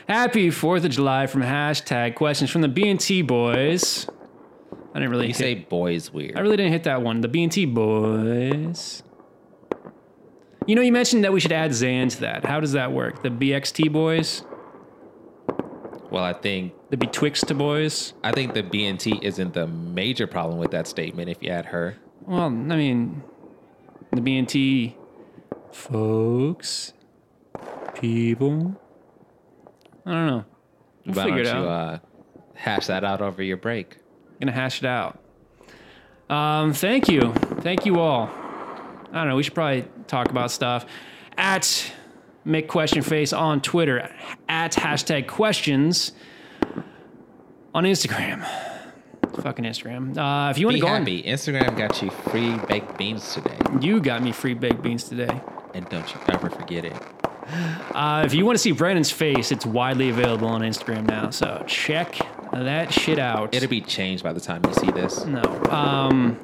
Happy 0.09 0.51
Fourth 0.51 0.85
of 0.85 0.91
July 0.91 1.27
from 1.27 1.43
hashtag 1.43 2.15
questions 2.15 2.51
from 2.51 2.61
the 2.63 2.69
B 2.69 2.89
and 2.89 3.01
T 3.01 3.23
boys. 3.23 4.07
I 4.95 4.99
didn't 4.99 5.11
really 5.11 5.25
You 5.27 5.35
hit, 5.35 5.37
say 5.37 5.55
boys 5.55 6.11
weird. 6.13 6.37
I 6.37 6.41
really 6.41 6.57
didn't 6.57 6.73
hit 6.73 6.85
that 6.85 7.03
one. 7.03 7.21
The 7.21 7.29
B&T 7.29 7.67
boys. 7.67 9.03
You 10.67 10.75
know, 10.75 10.83
you 10.83 10.93
mentioned 10.93 11.23
that 11.25 11.33
we 11.33 11.39
should 11.41 11.53
add 11.53 11.73
Zan 11.75 12.09
to 12.09 12.21
that. 12.23 12.45
How 12.45 12.59
does 12.61 12.73
that 12.73 12.91
work? 12.93 13.23
The 13.23 13.29
BXT 13.29 13.93
boys? 13.93 14.43
well, 16.11 16.25
I 16.25 16.33
think 16.33 16.73
The 16.91 16.97
Betwixt 16.97 17.57
boys? 17.57 18.15
I 18.25 18.33
think 18.33 18.55
the 18.55 18.63
BNT 18.63 19.23
isn't 19.23 19.55
the 19.55 19.67
major 19.67 20.27
problem 20.27 20.59
with 20.59 20.71
that 20.71 20.87
statement. 20.87 21.29
If 21.29 21.43
you 21.43 21.51
add 21.51 21.67
her, 21.67 21.97
Well, 22.23 22.47
I 22.47 22.49
mean, 22.49 23.23
the 24.13 24.21
BNT 24.21 24.95
folks, 25.73 26.93
people. 27.95 28.81
I 30.05 30.13
don't 30.13 30.27
know. 30.27 30.45
We'll 31.05 31.15
why 31.17 31.25
figure 31.25 31.45
don't 31.45 31.57
it 31.57 31.61
you 31.61 31.69
uh, 31.69 31.99
hash 32.55 32.87
that 32.87 33.05
out 33.05 33.21
over 33.21 33.43
your 33.43 33.57
break? 33.57 33.99
Gonna 34.41 34.53
hash 34.53 34.83
it 34.83 34.87
out. 34.87 35.19
Um, 36.31 36.73
thank 36.73 37.09
you, 37.09 37.33
thank 37.61 37.85
you 37.87 38.01
all. 38.01 38.31
I 39.13 39.15
don't 39.21 39.29
know. 39.29 39.37
We 39.37 39.43
should 39.43 39.55
probably 39.55 39.85
talk 40.07 40.31
about 40.31 40.51
stuff 40.51 40.87
at 41.37 41.93
make 42.45 42.69
question 42.69 43.03
face 43.03 43.33
on 43.33 43.61
Twitter 43.61 44.11
at 44.49 44.73
hashtag 44.73 45.27
questions 45.27 46.13
on 47.75 47.85
Instagram. 47.85 48.47
Fucking 49.43 49.65
Instagram. 49.65 50.17
Uh, 50.17 50.51
if 50.51 50.59
you 50.59 50.67
want 50.67 50.77
to 50.77 50.81
go 50.81 50.89
on, 50.89 51.01
happy. 51.03 51.23
Instagram 51.23 51.77
got 51.77 52.01
you 52.03 52.11
free 52.11 52.57
baked 52.69 52.97
beans 52.97 53.35
today, 53.35 53.59
you 53.81 54.01
got 54.01 54.23
me 54.23 54.33
free 54.33 54.55
baked 54.55 54.83
beans 54.83 55.05
today. 55.05 55.41
and 55.75 55.87
don't 55.91 56.09
you 56.15 56.21
ever 56.29 56.49
forget 56.49 56.85
it. 56.87 56.95
Uh, 57.95 58.23
if 58.25 58.33
you 58.35 58.45
want 58.47 58.57
to 58.57 58.63
see 58.63 58.73
Brandon's 58.73 59.11
face, 59.11 59.53
it's 59.53 59.67
widely 59.67 60.09
available 60.09 60.49
on 60.49 60.63
Instagram 60.63 61.07
now. 61.07 61.31
So 61.31 61.63
check 61.67 62.19
that 62.53 62.93
shit 62.93 63.19
out. 63.19 63.55
It'll 63.55 63.69
be 63.69 63.83
changed 63.83 64.25
by 64.25 64.33
the 64.33 64.41
time 64.41 64.63
you 64.67 64.73
see 64.75 64.91
this. 64.91 65.25
no. 65.27 65.43
Um, 65.71 66.39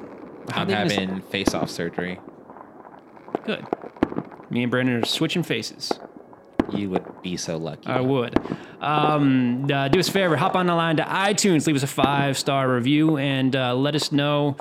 I'm 0.51 0.67
they 0.67 0.73
gonna 0.75 0.85
s- 0.85 0.93
having 0.93 1.21
face-off 1.21 1.69
surgery. 1.69 2.19
Good. 3.45 3.65
Me 4.49 4.63
and 4.63 4.71
Brandon 4.71 5.01
are 5.01 5.05
switching 5.05 5.43
faces. 5.43 5.91
You 6.71 6.89
would 6.91 7.21
be 7.21 7.37
so 7.37 7.57
lucky. 7.57 7.87
I 7.87 8.01
would. 8.01 8.35
Um, 8.81 9.69
uh, 9.71 9.87
do 9.87 9.99
us 9.99 10.09
a 10.09 10.11
favor, 10.11 10.35
hop 10.35 10.55
on 10.55 10.65
the 10.65 10.75
line 10.75 10.97
to 10.97 11.03
iTunes, 11.03 11.67
leave 11.67 11.75
us 11.75 11.83
a 11.83 11.87
five 11.87 12.37
star 12.37 12.73
review, 12.73 13.17
and 13.17 13.55
uh, 13.55 13.73
let 13.75 13.95
us 13.95 14.11
know 14.11 14.57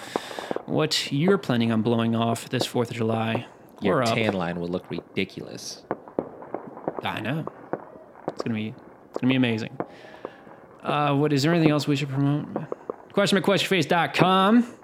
what 0.67 1.13
you're 1.13 1.39
planning 1.39 1.73
on 1.73 1.83
blowing 1.83 2.15
off 2.15 2.49
this 2.49 2.67
4th 2.67 2.91
of 2.91 2.97
July. 2.97 3.47
Your 3.81 4.03
up. 4.03 4.15
tan 4.15 4.35
line 4.35 4.61
would 4.61 4.71
look 4.71 4.89
ridiculous. 4.91 5.83
I 7.03 7.21
know. 7.21 7.45
It's 8.29 8.43
gonna 8.43 8.55
be 8.55 8.75
it's 9.11 9.21
gonna 9.21 9.33
be 9.33 9.37
amazing. 9.37 9.77
Uh, 10.83 11.15
what 11.17 11.33
is 11.33 11.43
there 11.43 11.53
anything 11.53 11.73
else 11.73 11.89
we 11.89 11.97
should 11.97 12.09
promote? 12.09 12.47
Question 13.13 13.39
at 13.39 13.45
questionface.com 13.45 14.75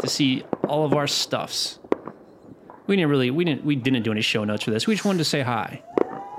to 0.00 0.08
see 0.08 0.44
all 0.68 0.84
of 0.84 0.94
our 0.94 1.08
stuffs. 1.08 1.79
We 2.90 2.96
didn't 2.96 3.10
really 3.10 3.30
we 3.30 3.44
didn't 3.44 3.64
we 3.64 3.76
didn't 3.76 4.02
do 4.02 4.10
any 4.10 4.20
show 4.20 4.42
notes 4.42 4.64
for 4.64 4.72
this. 4.72 4.88
We 4.88 4.94
just 4.94 5.04
wanted 5.04 5.18
to 5.18 5.24
say 5.24 5.42
hi. 5.42 5.80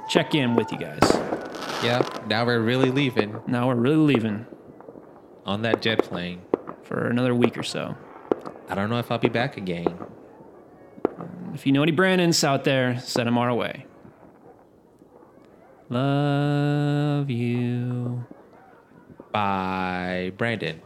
Check 0.10 0.36
in 0.36 0.54
with 0.54 0.70
you 0.74 0.78
guys. 0.78 1.00
Yeah. 1.82 2.06
Now 2.28 2.46
we're 2.46 2.60
really 2.60 2.92
leaving 2.92 3.40
Now 3.48 3.70
we're 3.70 3.76
really 3.76 4.16
leaving 4.16 4.46
on 5.46 5.62
that 5.62 5.82
jet 5.82 6.04
plane. 6.04 6.42
for 6.84 7.08
another 7.08 7.34
week 7.34 7.58
or 7.58 7.64
so. 7.64 7.96
I 8.68 8.76
don't 8.76 8.90
know 8.90 9.00
if 9.00 9.10
I'll 9.10 9.18
be 9.18 9.30
back 9.30 9.56
again. 9.56 9.98
If 11.54 11.66
you 11.66 11.72
know 11.72 11.84
any 11.84 11.94
Brandons 11.94 12.44
out 12.44 12.66
there, 12.66 13.00
send 13.00 13.28
them 13.28 13.38
our 13.38 13.54
way. 13.54 13.86
Love 15.88 17.30
you. 17.30 18.26
Bye, 19.32 20.34
Brandon. 20.36 20.82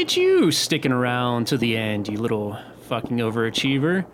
At 0.00 0.16
you 0.16 0.50
sticking 0.50 0.92
around 0.92 1.46
to 1.46 1.58
the 1.58 1.76
end, 1.76 2.08
you 2.08 2.18
little 2.18 2.58
fucking 2.88 3.18
overachiever. 3.18 4.06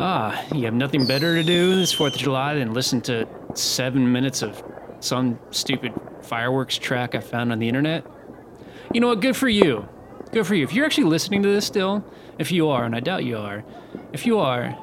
Ah, 0.00 0.44
you 0.52 0.64
have 0.64 0.74
nothing 0.74 1.06
better 1.06 1.36
to 1.36 1.44
do 1.44 1.76
this 1.76 1.94
4th 1.94 2.14
of 2.14 2.18
July 2.18 2.54
than 2.56 2.74
listen 2.74 3.00
to 3.02 3.28
seven 3.54 4.10
minutes 4.10 4.42
of 4.42 4.64
some 4.98 5.38
stupid 5.52 5.92
fireworks 6.22 6.76
track 6.76 7.14
I 7.14 7.20
found 7.20 7.52
on 7.52 7.60
the 7.60 7.68
internet? 7.68 8.04
You 8.92 9.00
know 9.00 9.06
what? 9.06 9.20
Good 9.20 9.36
for 9.36 9.48
you. 9.48 9.88
Good 10.32 10.44
for 10.44 10.56
you. 10.56 10.64
If 10.64 10.72
you're 10.72 10.84
actually 10.84 11.04
listening 11.04 11.40
to 11.44 11.48
this 11.48 11.64
still, 11.64 12.04
if 12.40 12.50
you 12.50 12.68
are, 12.68 12.84
and 12.84 12.96
I 12.96 12.98
doubt 12.98 13.24
you 13.24 13.38
are, 13.38 13.64
if 14.12 14.26
you 14.26 14.40
are, 14.40 14.76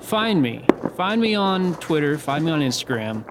find 0.00 0.42
me. 0.42 0.64
Find 0.96 1.20
me 1.20 1.36
on 1.36 1.76
Twitter, 1.76 2.18
find 2.18 2.44
me 2.44 2.50
on 2.50 2.60
Instagram. 2.60 3.24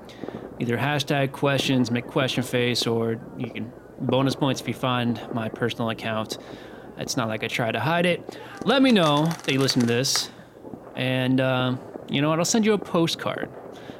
Either 0.62 0.78
hashtag 0.78 1.34
questions, 1.34 1.91
make 1.91 2.08
question 2.08 2.41
face, 2.41 2.88
or 2.88 3.20
you 3.38 3.50
can 3.50 3.74
bonus 4.02 4.36
points 4.36 4.62
if 4.62 4.68
you 4.68 4.74
find 4.74 5.22
my 5.34 5.50
personal 5.50 5.90
account. 5.90 6.38
It's 6.98 7.18
not 7.18 7.28
like 7.28 7.44
I 7.44 7.48
try 7.48 7.72
to 7.72 7.80
hide 7.80 8.06
it. 8.06 8.38
Let 8.66 8.82
me 8.82 8.92
know 8.92 9.26
that 9.26 9.52
you 9.52 9.60
listen 9.60 9.82
to 9.82 9.88
this. 9.88 10.30
And 10.96 11.40
uh, 11.40 11.78
you 12.10 12.22
know 12.22 12.30
what? 12.30 12.40
I'll 12.40 12.46
send 12.46 12.66
you 12.66 12.74
a 12.74 12.78
postcard. 12.78 13.50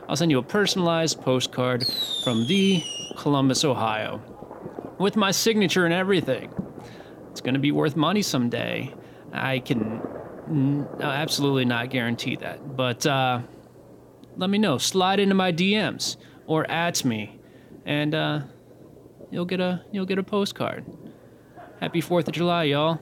I'll 0.08 0.16
send 0.16 0.32
you 0.32 0.40
a 0.40 0.44
personalized 0.44 1.22
postcard 1.22 1.86
from 2.24 2.46
the 2.48 2.84
Columbus, 3.18 3.64
Ohio, 3.64 4.22
with 5.00 5.16
my 5.16 5.32
signature 5.32 5.86
and 5.86 5.94
everything. 5.94 6.54
It's 7.32 7.42
going 7.42 7.54
to 7.54 7.60
be 7.60 7.72
worth 7.72 7.96
money 7.96 8.22
someday. 8.22 8.94
I 9.32 9.60
can 9.60 10.02
n- 10.50 10.88
absolutely 11.00 11.66
not 11.66 11.90
guarantee 11.90 12.36
that. 12.38 12.76
But 12.76 13.06
uh, 13.06 13.42
let 14.36 14.50
me 14.50 14.58
know. 14.58 14.78
Slide 14.78 15.20
into 15.20 15.36
my 15.36 15.52
DMs 15.52 16.18
or 16.46 16.70
at 16.70 17.06
me, 17.06 17.40
and 17.86 18.14
uh, 18.14 18.42
you'll 19.32 19.46
get 19.46 19.60
a 19.60 19.84
you'll 19.92 20.06
get 20.06 20.20
a 20.20 20.24
postcard. 20.24 20.86
Happy 21.80 22.02
Fourth 22.02 22.28
of 22.28 22.34
July, 22.34 22.66
y'all. 22.66 23.00